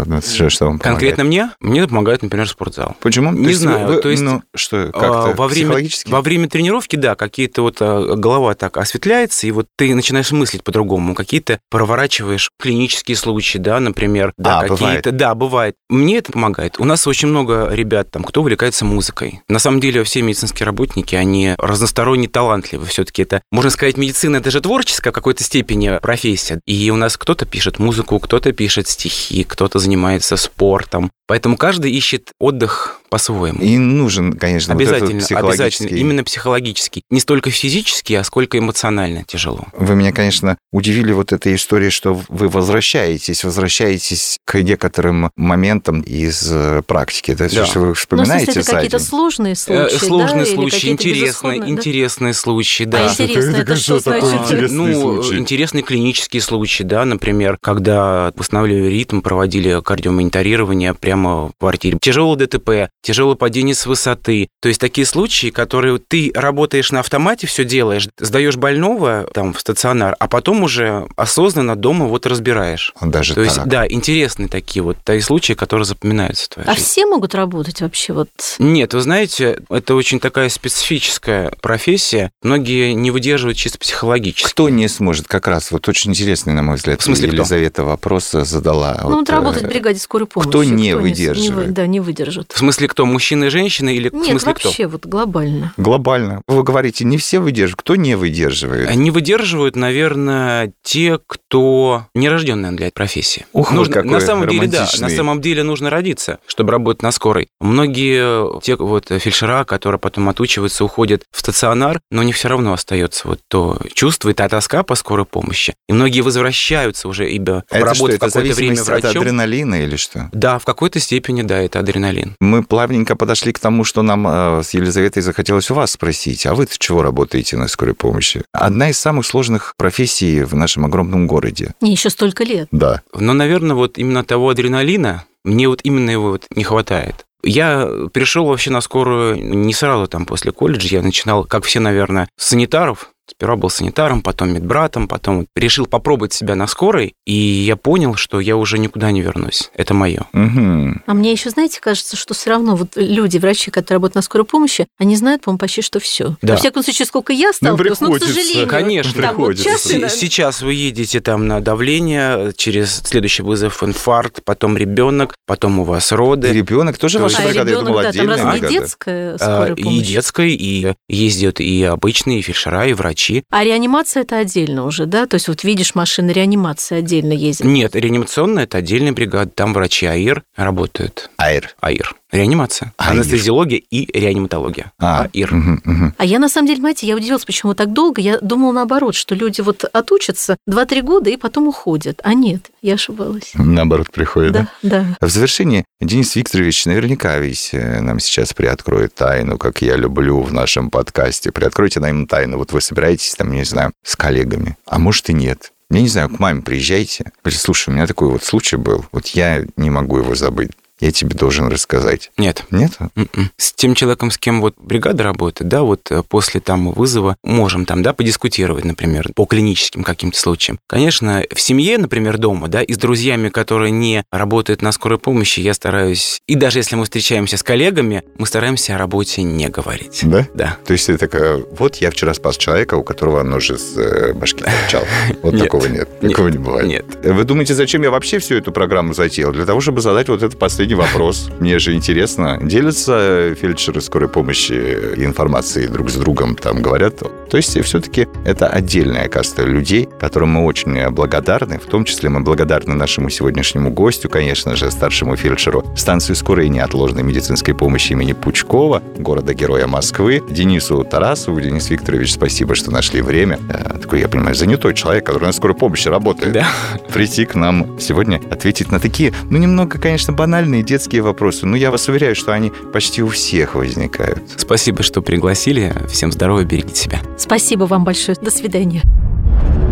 Что, 0.49 0.65
вам 0.65 0.79
помогает? 0.79 0.81
Конкретно 0.81 1.23
мне? 1.23 1.51
Мне 1.59 1.88
помогает, 1.88 2.21
например, 2.23 2.47
спортзал. 2.47 2.95
Почему? 3.01 3.31
Не 3.31 3.53
То 3.53 3.59
знаю, 3.59 3.88
вы- 3.88 4.01
то 4.01 4.09
есть, 4.09 4.23
ну, 4.23 4.41
что, 4.55 4.89
А, 4.93 4.99
как-то 4.99 5.33
во 5.38 5.47
время, 5.47 5.75
во 6.07 6.21
время 6.21 6.47
тренировки, 6.49 6.95
да, 6.95 7.15
какие-то 7.15 7.62
вот 7.62 7.77
а, 7.79 8.15
голова 8.15 8.53
так 8.55 8.77
осветляется, 8.77 9.47
и 9.47 9.51
вот 9.51 9.67
ты 9.77 9.93
начинаешь 9.95 10.31
мыслить 10.31 10.63
по-другому. 10.63 11.15
Какие-то 11.15 11.59
проворачиваешь 11.69 12.49
клинические 12.59 13.15
случаи, 13.17 13.57
да, 13.57 13.79
например. 13.79 14.33
Да, 14.38 14.59
А, 14.59 14.67
какие-то, 14.67 15.12
да, 15.12 15.35
бывает. 15.35 15.75
Мне 15.89 16.17
это 16.17 16.31
помогает. 16.31 16.75
У 16.79 16.85
нас 16.85 17.05
очень 17.07 17.27
много 17.27 17.69
ребят 17.71 18.12
там, 18.12 18.23
кто 18.23 18.41
увлекается 18.41 18.85
музыкой. 18.85 19.41
На 19.47 19.59
самом 19.59 19.79
деле 19.79 20.03
все 20.03 20.21
медицинские 20.21 20.65
работники, 20.65 21.15
они 21.15 21.55
разносторонне 21.57 22.27
талантливы. 22.27 22.85
Все-таки 22.85 23.23
это, 23.23 23.41
можно 23.51 23.69
сказать, 23.71 23.97
медицина 23.97 24.38
это 24.38 24.51
же 24.51 24.62
творческая 24.62 25.12
в 25.12 25.13
какой-то 25.13 25.43
степени 25.43 25.97
профессия. 26.01 26.59
И 26.65 26.89
у 26.91 26.95
нас 26.95 27.17
кто-то 27.17 27.45
пишет 27.45 27.79
музыку, 27.79 28.19
кто-то 28.19 28.51
пишет 28.51 28.88
стихи, 28.88 29.43
кто-то 29.43 29.79
занимается 29.79 29.88
спортом. 30.38 31.12
Поэтому 31.28 31.58
каждый 31.58 31.91
ищет 31.91 32.32
отдых 32.39 32.98
по-своему. 33.09 33.59
И 33.61 33.77
нужен, 33.77 34.33
конечно, 34.33 34.73
вот 34.73 34.81
этот 34.81 34.95
Обязательно, 34.95 35.21
психологический... 35.21 35.63
обязательно. 35.85 35.97
Именно 35.99 36.23
психологический. 36.23 37.03
Не 37.09 37.19
столько 37.19 37.49
физически, 37.51 38.13
а 38.13 38.23
сколько 38.23 38.57
эмоционально 38.57 39.23
тяжело. 39.25 39.65
Вы 39.73 39.95
меня, 39.95 40.11
конечно, 40.11 40.57
удивили 40.71 41.11
вот 41.11 41.33
этой 41.33 41.55
историей, 41.55 41.89
что 41.89 42.19
вы 42.29 42.49
возвращаетесь, 42.49 43.43
возвращаетесь 43.43 44.39
к 44.45 44.61
некоторым 44.61 45.31
моментам 45.35 46.01
из 46.01 46.47
э, 46.51 46.81
практики. 46.85 47.33
Да? 47.33 47.47
Да. 47.49 47.65
Что 47.65 47.79
вы 47.79 47.87
Ну, 47.87 47.93
вспоминаете 47.93 48.45
смысле, 48.45 48.61
это 48.61 48.69
за 48.69 48.75
какие-то 48.75 48.99
сложные 48.99 49.53
Э, 49.53 49.55
случаи, 49.55 49.97
Сложные 50.05 50.45
да? 50.45 50.51
Случаи, 50.51 50.89
интересные, 50.89 51.59
да? 51.61 51.67
интересные 51.69 52.33
случаи, 52.33 52.83
А 52.83 52.87
да. 52.87 53.07
интересно, 53.09 53.55
это 53.57 53.75
что 53.75 53.99
значит? 53.99 54.71
ну, 54.71 55.23
интересные 55.33 55.83
клинические 55.83 56.41
случаи, 56.41 56.83
да, 56.83 57.05
например, 57.05 57.57
когда 57.61 58.31
восстанавливали 58.35 58.89
ритм, 58.89 59.21
проводили 59.21 59.81
кардиомониторирование 59.81 60.93
прямо 60.93 61.47
в 61.47 61.51
квартире. 61.59 61.97
Тяжелое 62.01 62.37
ДТП, 62.37 62.89
тяжелое 63.01 63.35
падение 63.35 63.75
с 63.75 63.85
высоты. 63.85 64.49
То 64.62 64.67
есть 64.67 64.79
такие 64.81 65.05
случаи, 65.05 65.47
которые 65.49 65.99
ты 65.99 66.31
работаешь 66.35 66.91
на 66.91 66.99
автомате, 66.99 67.47
все 67.47 67.63
делаешь, 67.65 68.07
сдаешь 68.17 68.57
больного 68.57 69.27
там 69.33 69.53
в 69.53 69.59
стационар, 69.59 70.15
а 70.19 70.27
потом 70.27 70.63
уже 70.63 71.07
осознанно 71.15 71.75
дома 71.75 72.05
вот 72.07 72.25
разбираешь. 72.25 72.93
Даже 73.01 73.35
То 73.35 73.41
есть, 73.41 73.55
так. 73.55 73.67
да, 73.67 73.88
интересные 73.88 74.47
такие 74.49 74.83
вот 74.83 74.97
такие 75.03 75.23
случаи, 75.23 75.53
которые 75.53 75.85
запоминаются 75.85 76.45
в 76.45 76.49
твоей 76.49 76.67
А 76.69 76.73
жизни. 76.73 76.85
все 76.85 77.05
могут 77.05 77.35
работать 77.35 77.81
вообще 77.81 78.13
вот... 78.13 78.29
Нет, 78.59 78.93
вы 78.93 79.01
знаете, 79.01 79.59
это 79.69 79.95
очень 79.95 80.19
такая 80.19 80.49
специфическая 80.49 81.51
профессия. 81.62 82.31
Многие 82.41 82.93
не 82.93 83.12
выдерживают 83.12 83.57
чисто 83.57 83.77
психологически. 83.77 84.49
Кто 84.49 84.69
не 84.69 84.88
сможет, 84.88 85.27
как 85.27 85.47
раз, 85.47 85.71
вот 85.71 85.88
очень 85.88 86.12
интересный, 86.12 86.53
на 86.53 86.63
мой 86.63 86.75
взгляд, 86.75 86.99
В 86.99 87.03
смысле, 87.03 87.27
кто? 87.27 87.38
Елизавета 87.38 87.83
вопрос 87.83 88.31
задала. 88.31 88.99
Ну, 89.03 89.17
вот 89.19 89.29
э, 89.29 89.31
работать 89.31 89.63
в 89.63 89.67
бригаде 89.67 89.99
скорой 89.99 90.27
помощи. 90.27 90.49
кто 90.49 90.63
не 90.63 90.91
с- 90.91 90.95
выдерживает? 90.95 91.67
вы- 91.67 91.73
да, 91.73 91.88
не 91.88 91.99
выдержит. 91.99 92.51
В 92.53 92.57
смысле 92.57 92.88
кто? 92.89 93.06
Мужчины 93.06 93.45
и 93.45 93.49
женщины 93.49 93.95
или 93.95 94.10
в 94.10 94.13
Нет, 94.13 94.25
смысле 94.25 94.54
кто? 94.56 94.67
вообще 94.69 94.88
вот 94.88 95.06
глобально. 95.06 95.73
Глобально. 95.78 96.41
Вы 96.47 96.63
говорите, 96.63 97.06
не 97.06 97.17
все 97.17 97.39
выдерживают. 97.39 97.80
Кто 97.82 97.95
не 97.95 98.15
выдерживает? 98.15 98.89
Они 98.89 99.12
выдерживают, 99.12 99.75
наверное, 99.75 100.73
те, 100.84 101.19
кто 101.25 102.06
не 102.13 102.30
рожден, 102.30 102.62
наверное, 102.62 102.78
для 102.78 102.88
этой 102.88 102.95
профессии. 102.95 103.45
Ух, 103.54 103.71
нужно, 103.71 103.93
какой 103.95 104.12
на 104.12 104.19
самом 104.19 104.47
деле, 104.47 104.67
да, 104.67 104.88
на 104.99 105.10
самом 105.10 105.41
деле 105.41 105.63
нужно 105.63 105.89
родиться, 105.89 106.39
чтобы 106.47 106.71
работать 106.71 107.04
на 107.04 107.12
скорой. 107.12 107.47
Многие 107.60 108.60
те 108.62 108.75
вот 108.75 109.06
фельдшера, 109.10 109.63
которые 109.63 109.99
потом 109.99 110.30
отучиваются, 110.30 110.84
уходят 110.84 111.23
в 111.32 111.39
стационар, 111.39 111.99
но 112.12 112.21
у 112.21 112.23
них 112.23 112.36
все 112.36 112.47
равно 112.49 112.73
остается 112.73 113.28
вот 113.28 113.39
то 113.47 113.80
чувство 113.93 114.30
и 114.30 114.34
та 114.34 114.49
тоска 114.49 114.84
по 114.84 114.95
скорой 114.95 115.25
помощи. 115.25 115.73
И 115.88 115.93
многие 115.93 116.21
возвращаются 116.21 117.08
уже, 117.08 117.30
ибо 117.30 117.63
Это 117.69 117.80
что, 117.80 117.86
работать 117.86 118.15
это 118.17 118.25
какое-то 118.28 118.56
время 118.56 118.84
врачом. 118.84 119.21
адреналина 119.21 119.84
или 119.84 119.95
что? 119.95 120.30
Да, 120.32 120.60
в 120.60 120.65
какой-то 120.65 120.99
степени, 120.99 121.41
да, 121.41 121.60
это 121.60 121.80
адреналин. 121.80 122.36
Мы 122.39 122.63
плавненько 122.79 123.17
подошли 123.17 123.51
к 123.51 123.59
тому, 123.59 123.83
что 123.83 124.03
нам 124.03 124.25
э, 124.25 124.63
с 124.63 124.73
Елизаветой 124.73 125.21
захотелось 125.21 125.69
у 125.69 125.73
вас 125.73 125.91
спросить. 125.91 126.45
А 126.45 126.55
вы-то 126.55 126.77
чего 126.77 127.01
работаете 127.01 127.57
на 127.57 127.67
скорой 127.67 127.93
помощи? 127.93 128.41
Одна 128.53 128.89
из 128.89 128.97
самых 128.97 129.25
сложных 129.25 129.73
профессий 129.75 130.43
в 130.43 130.55
нашем 130.55 130.85
огромном 130.85 131.27
городе. 131.27 131.73
Не, 131.81 131.91
еще 131.91 132.09
столько 132.09 132.45
лет. 132.45 132.69
Да. 132.71 133.01
Но, 133.13 133.33
наверное, 133.33 133.75
вот 133.75 133.97
именно 133.97 134.23
того 134.23 134.47
адреналина, 134.47 135.25
мне 135.43 135.67
вот 135.67 135.81
именно 135.83 136.09
его 136.09 136.29
вот 136.31 136.45
не 136.55 136.63
хватает. 136.63 137.25
Я 137.43 137.89
пришел 138.13 138.45
вообще 138.45 138.71
на 138.71 138.79
скорую 138.79 139.35
не 139.45 139.73
сразу 139.73 140.07
там 140.07 140.25
после 140.25 140.53
колледжа, 140.53 140.87
я 140.95 141.01
начинал, 141.01 141.43
как 141.43 141.65
все, 141.65 141.81
наверное, 141.81 142.29
с 142.37 142.47
санитаров, 142.47 143.09
Сперва 143.31 143.55
был 143.55 143.69
санитаром, 143.69 144.21
потом 144.21 144.53
медбратом, 144.53 145.07
потом 145.07 145.39
вот 145.39 145.47
решил 145.55 145.85
попробовать 145.85 146.33
себя 146.33 146.55
на 146.55 146.67
скорой, 146.67 147.13
и 147.25 147.33
я 147.33 147.75
понял, 147.75 148.15
что 148.15 148.39
я 148.39 148.57
уже 148.57 148.77
никуда 148.79 149.11
не 149.11 149.21
вернусь. 149.21 149.69
Это 149.75 149.93
мое. 149.93 150.25
Мгм. 150.33 151.03
А 151.05 151.13
мне 151.13 151.31
еще, 151.31 151.49
знаете, 151.49 151.79
кажется, 151.79 152.17
что 152.17 152.33
все 152.33 152.49
равно 152.51 152.75
вот 152.75 152.89
люди, 152.95 153.37
врачи, 153.37 153.71
которые 153.71 153.97
работают 153.97 154.15
на 154.15 154.21
скорой 154.21 154.45
помощи, 154.45 154.87
они 154.97 155.15
знают, 155.15 155.43
по-моему, 155.43 155.59
почти 155.59 155.81
что 155.81 155.99
все. 155.99 156.35
Да. 156.41 156.53
Во 156.53 156.59
всяком 156.59 156.83
случае, 156.83 157.05
сколько 157.05 157.31
я 157.33 157.53
сталкивалась, 157.53 157.99
но, 158.01 158.07
к 158.07 158.11
приходится. 158.19 158.33
сожалению. 158.41 158.67
Конечно. 158.67 159.21
там 159.21 159.35
вот 159.35 159.47
Приходится. 159.47 159.63
часто, 159.63 159.89
С- 159.89 160.01
да, 160.01 160.09
Сейчас 160.09 160.61
вы 160.61 160.73
едете 160.73 161.19
там 161.21 161.47
на 161.47 161.61
давление, 161.61 162.51
через 162.55 163.01
следующий 163.05 163.43
вызов 163.43 163.83
инфаркт, 163.83 164.43
потом 164.43 164.77
ребенок, 164.77 165.35
потом 165.45 165.79
у 165.79 165.83
вас 165.83 166.11
И 166.11 166.15
роды. 166.15 166.51
ребенок 166.51 166.97
тоже 166.97 167.17
То 167.19 167.23
ваша 167.25 167.37
А 167.37 167.45
бригада? 167.45 167.59
Я 167.59 167.65
ребенок, 167.65 167.85
думал, 167.87 168.01
да, 168.01 168.11
там 168.11 168.27
разве 168.29 168.51
бригада. 168.51 168.69
детская 168.73 169.33
А, 169.35 169.37
скорая 169.37 169.75
И 169.75 169.83
помощь? 169.83 170.07
детской, 170.07 170.51
и 170.53 170.93
ездят 171.07 171.59
и 171.59 171.83
обычные, 171.83 172.39
и 172.39 172.41
фельдшера, 172.41 172.87
и 172.87 172.93
врачи. 172.93 173.18
А 173.49 173.63
реанимация 173.63 174.23
это 174.23 174.38
отдельно 174.38 174.86
уже, 174.86 175.05
да? 175.05 175.25
То 175.25 175.36
есть 175.36 175.47
вот 175.47 175.63
видишь 175.63 175.95
машины 175.95 176.32
реанимации 176.32 176.97
отдельно 176.97 177.34
ездят. 177.34 177.67
Нет, 177.67 177.95
реанимационная– 177.95 178.63
это 178.65 178.77
отдельная 178.77 179.12
бригада, 179.12 179.51
там 179.53 179.73
врачи 179.73 180.05
АИР 180.05 180.43
работают. 180.55 181.29
Айр. 181.38 181.75
АИР. 181.82 182.15
Реанимация. 182.32 182.93
АИР. 182.97 183.12
Анестезиология 183.12 183.82
и 183.89 184.08
реаниматология. 184.17 184.91
А, 184.99 185.27
АИР. 185.34 185.51
мгм, 185.53 185.82
мгм. 185.84 186.13
А 186.17 186.25
я 186.25 186.38
на 186.38 186.47
самом 186.47 186.67
деле, 186.67 186.77
понимаете, 186.77 187.08
я 187.08 187.15
удивилась, 187.15 187.43
почему 187.43 187.73
так 187.73 187.91
долго. 187.91 188.21
Я 188.21 188.38
думала 188.39 188.71
наоборот, 188.71 189.15
что 189.15 189.34
люди 189.34 189.62
вот 189.62 189.84
отучатся 189.91 190.58
2-3 190.69 191.01
года 191.01 191.29
и 191.32 191.38
потом 191.38 191.67
уходят. 191.67 192.21
А 192.23 192.36
нет, 192.36 192.69
я 192.84 192.93
ошибалась. 192.93 193.51
Наоборот, 193.55 194.12
приходит, 194.12 194.51
да? 194.53 194.67
Да, 194.84 195.05
да. 195.19 195.27
В 195.27 195.32
завершении 195.32 195.86
Денис 196.01 196.36
Викторович 196.36 196.86
наверняка 196.86 197.39
ведь 197.39 197.69
э, 197.73 197.99
нам 197.99 198.19
сейчас 198.19 198.53
приоткроет 198.53 199.15
тайну, 199.15 199.58
как 199.58 199.82
я 199.82 199.95
люблю 199.95 200.41
в 200.41 200.53
нашем 200.53 200.91
подкасте. 200.91 201.51
Приоткройте 201.51 201.99
нам 201.99 202.27
тайну. 202.27 202.58
Вот 202.58 202.71
вы 202.71 202.79
собираетесь 202.79 203.08
там, 203.37 203.51
не 203.51 203.63
знаю, 203.63 203.91
с 204.03 204.15
коллегами. 204.15 204.77
А 204.85 204.99
может 204.99 205.29
и 205.29 205.33
нет. 205.33 205.71
Я 205.91 206.01
не 206.01 206.07
знаю, 206.07 206.29
к 206.29 206.39
маме 206.39 206.61
приезжайте. 206.61 207.31
Говорите, 207.43 207.61
слушай, 207.61 207.89
у 207.89 207.93
меня 207.93 208.05
такой 208.05 208.29
вот 208.29 208.43
случай 208.43 208.75
был. 208.75 209.05
Вот 209.11 209.27
я 209.27 209.65
не 209.75 209.89
могу 209.89 210.17
его 210.17 210.35
забыть. 210.35 210.71
Я 210.99 211.12
тебе 211.12 211.35
должен 211.35 211.67
рассказать. 211.67 212.31
Нет. 212.38 212.65
Нет? 212.71 212.97
М-м. 213.15 213.51
С 213.57 213.73
тем 213.73 213.95
человеком, 213.95 214.31
с 214.31 214.38
кем 214.38 214.62
вот 214.62 214.75
бригада 214.77 215.23
работает, 215.23 215.69
да, 215.69 215.83
вот 215.83 216.12
э, 216.12 216.23
после 216.27 216.59
там 216.59 216.91
вызова 216.91 217.38
можем 217.43 217.85
там, 217.85 218.03
да, 218.03 218.13
подискутировать, 218.13 218.85
например, 218.85 219.31
по 219.35 219.45
клиническим 219.45 220.03
каким-то 220.03 220.38
случаям. 220.38 220.79
Конечно, 220.88 221.43
в 221.53 221.59
семье, 221.59 221.97
например, 221.97 222.38
дома, 222.38 222.67
да, 222.67 222.81
и 222.81 222.93
с 222.93 222.97
друзьями, 222.97 223.49
которые 223.49 223.91
не 223.91 224.23
работают 224.31 224.81
на 224.81 224.91
скорой 224.91 225.19
помощи, 225.19 225.59
я 225.59 225.73
стараюсь, 225.73 226.41
и 226.47 226.55
даже 226.55 226.79
если 226.79 226.95
мы 226.95 227.05
встречаемся 227.05 227.57
с 227.57 227.63
коллегами, 227.63 228.23
мы 228.38 228.45
стараемся 228.45 228.95
о 228.95 228.97
работе 228.97 229.43
не 229.43 229.69
говорить. 229.69 230.21
Да? 230.23 230.47
Да. 230.53 230.77
То 230.85 230.93
есть 230.93 231.07
ты 231.07 231.17
такая, 231.17 231.63
вот 231.71 231.97
я 231.97 232.12
вчера 232.12 232.33
спас 232.33 232.57
человека, 232.57 232.95
у 232.95 233.03
которого 233.03 233.43
нож 233.43 233.71
из 233.71 233.97
э, 233.97 234.33
башки 234.33 234.63
торчал. 234.63 235.03
Вот 235.41 235.57
такого 235.57 235.85
нет. 235.88 236.09
Такого 236.19 236.49
не 236.49 236.57
бывает. 236.57 236.88
Нет. 236.88 237.05
Вы 237.23 237.43
думаете, 237.43 237.73
зачем 237.73 238.01
я 238.03 238.12
вообще 238.12 238.39
всю 238.39 238.55
эту 238.55 238.71
программу 238.71 239.13
затеял? 239.13 239.51
Для 239.51 239.65
того, 239.65 239.79
чтобы 239.81 240.01
задать 240.01 240.27
вот 240.27 240.43
этот 240.43 240.59
последний 240.59 240.88
последний 240.89 240.95
вопрос. 240.95 241.49
Мне 241.60 241.80
же 241.80 241.93
интересно. 241.93 242.58
Делятся 242.62 243.56
фельдшеры 243.56 244.02
скорой 244.02 244.30
помощи 244.30 244.73
информацией 245.17 245.88
друг 245.88 246.10
с 246.10 246.15
другом, 246.15 246.56
там 246.56 246.82
говорят. 246.82 247.19
То 247.49 247.58
есть 247.58 247.80
все-таки 247.84 248.28
это 248.45 248.67
отдельная 248.67 249.28
каста 249.28 249.63
людей, 249.63 250.08
которым 250.19 250.49
мы 250.49 250.65
очень 250.65 251.10
благодарны. 251.10 251.80
В 251.80 251.86
том 251.86 252.06
числе 252.06 252.30
мы 252.30 252.41
благодарны 252.41 252.95
нашему 252.95 253.30
сегодняшнему 253.30 253.91
гостю, 253.91 254.30
конечно 254.30 254.75
же, 254.75 254.91
старшему 254.91 255.36
фельдшеру 255.36 255.84
станции 255.95 256.34
скорой 256.34 256.67
и 256.67 256.69
неотложной 256.69 257.23
медицинской 257.23 257.73
помощи 257.75 258.13
имени 258.13 258.34
Пучкова, 258.34 259.02
города-героя 259.17 259.88
Москвы, 259.88 260.41
Денису 260.49 261.04
Тарасову. 261.04 261.60
Денис 261.60 261.89
Викторович, 261.89 262.34
спасибо, 262.34 262.75
что 262.75 262.91
нашли 262.91 263.21
время. 263.21 263.60
Э, 263.69 263.97
такой, 263.99 264.21
я 264.21 264.28
понимаю, 264.28 264.56
занятой 264.56 264.93
человек, 264.93 265.25
который 265.25 265.45
на 265.45 265.52
скорой 265.52 265.75
помощи 265.75 266.08
работает. 266.08 266.54
Да. 266.54 266.67
Прийти 267.13 267.45
к 267.45 267.56
нам 267.56 267.99
сегодня, 267.99 268.41
ответить 268.49 268.91
на 268.91 268.99
такие, 268.99 269.34
ну, 269.49 269.58
немного, 269.58 269.99
конечно, 269.99 270.34
банальные 270.34 270.78
детские 270.83 271.21
вопросы, 271.21 271.65
но 271.65 271.75
я 271.75 271.91
вас 271.91 272.07
уверяю, 272.07 272.35
что 272.35 272.53
они 272.53 272.71
почти 272.93 273.21
у 273.23 273.29
всех 273.29 273.75
возникают. 273.75 274.43
Спасибо, 274.57 275.03
что 275.03 275.21
пригласили. 275.21 275.93
Всем 276.09 276.31
здоровья, 276.31 276.65
берегите 276.65 276.95
себя. 277.01 277.19
Спасибо 277.37 277.83
вам 277.85 278.03
большое. 278.03 278.37
До 278.41 278.51
свидания. 278.51 279.01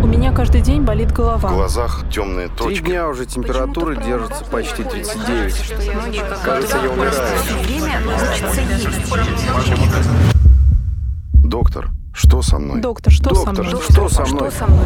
У 0.02 0.06
меня 0.06 0.32
каждый 0.32 0.60
день 0.62 0.82
болит 0.82 1.10
В 1.10 1.14
голова. 1.16 1.50
глазах 1.50 2.04
темные 2.12 2.48
Три 2.48 2.56
точки. 2.56 2.82
дня 2.84 3.08
уже 3.08 3.26
температура 3.26 3.94
держится 3.96 4.44
почти 4.44 4.82
39. 4.84 5.54
Кажется, 6.44 6.76
я 6.82 6.90
умираю. 6.90 7.12
Доктор, 11.34 11.90
что 12.12 12.42
со 12.42 12.58
мной? 12.58 12.80
Доктор, 12.80 13.12
что 13.12 13.34
со 13.34 13.44
Доктор, 13.46 13.64
мной? 13.66 13.82
что 13.82 14.08
со 14.08 14.24
мной? 14.26 14.50
Что 14.50 14.58
со 14.58 14.66
мной? 14.66 14.84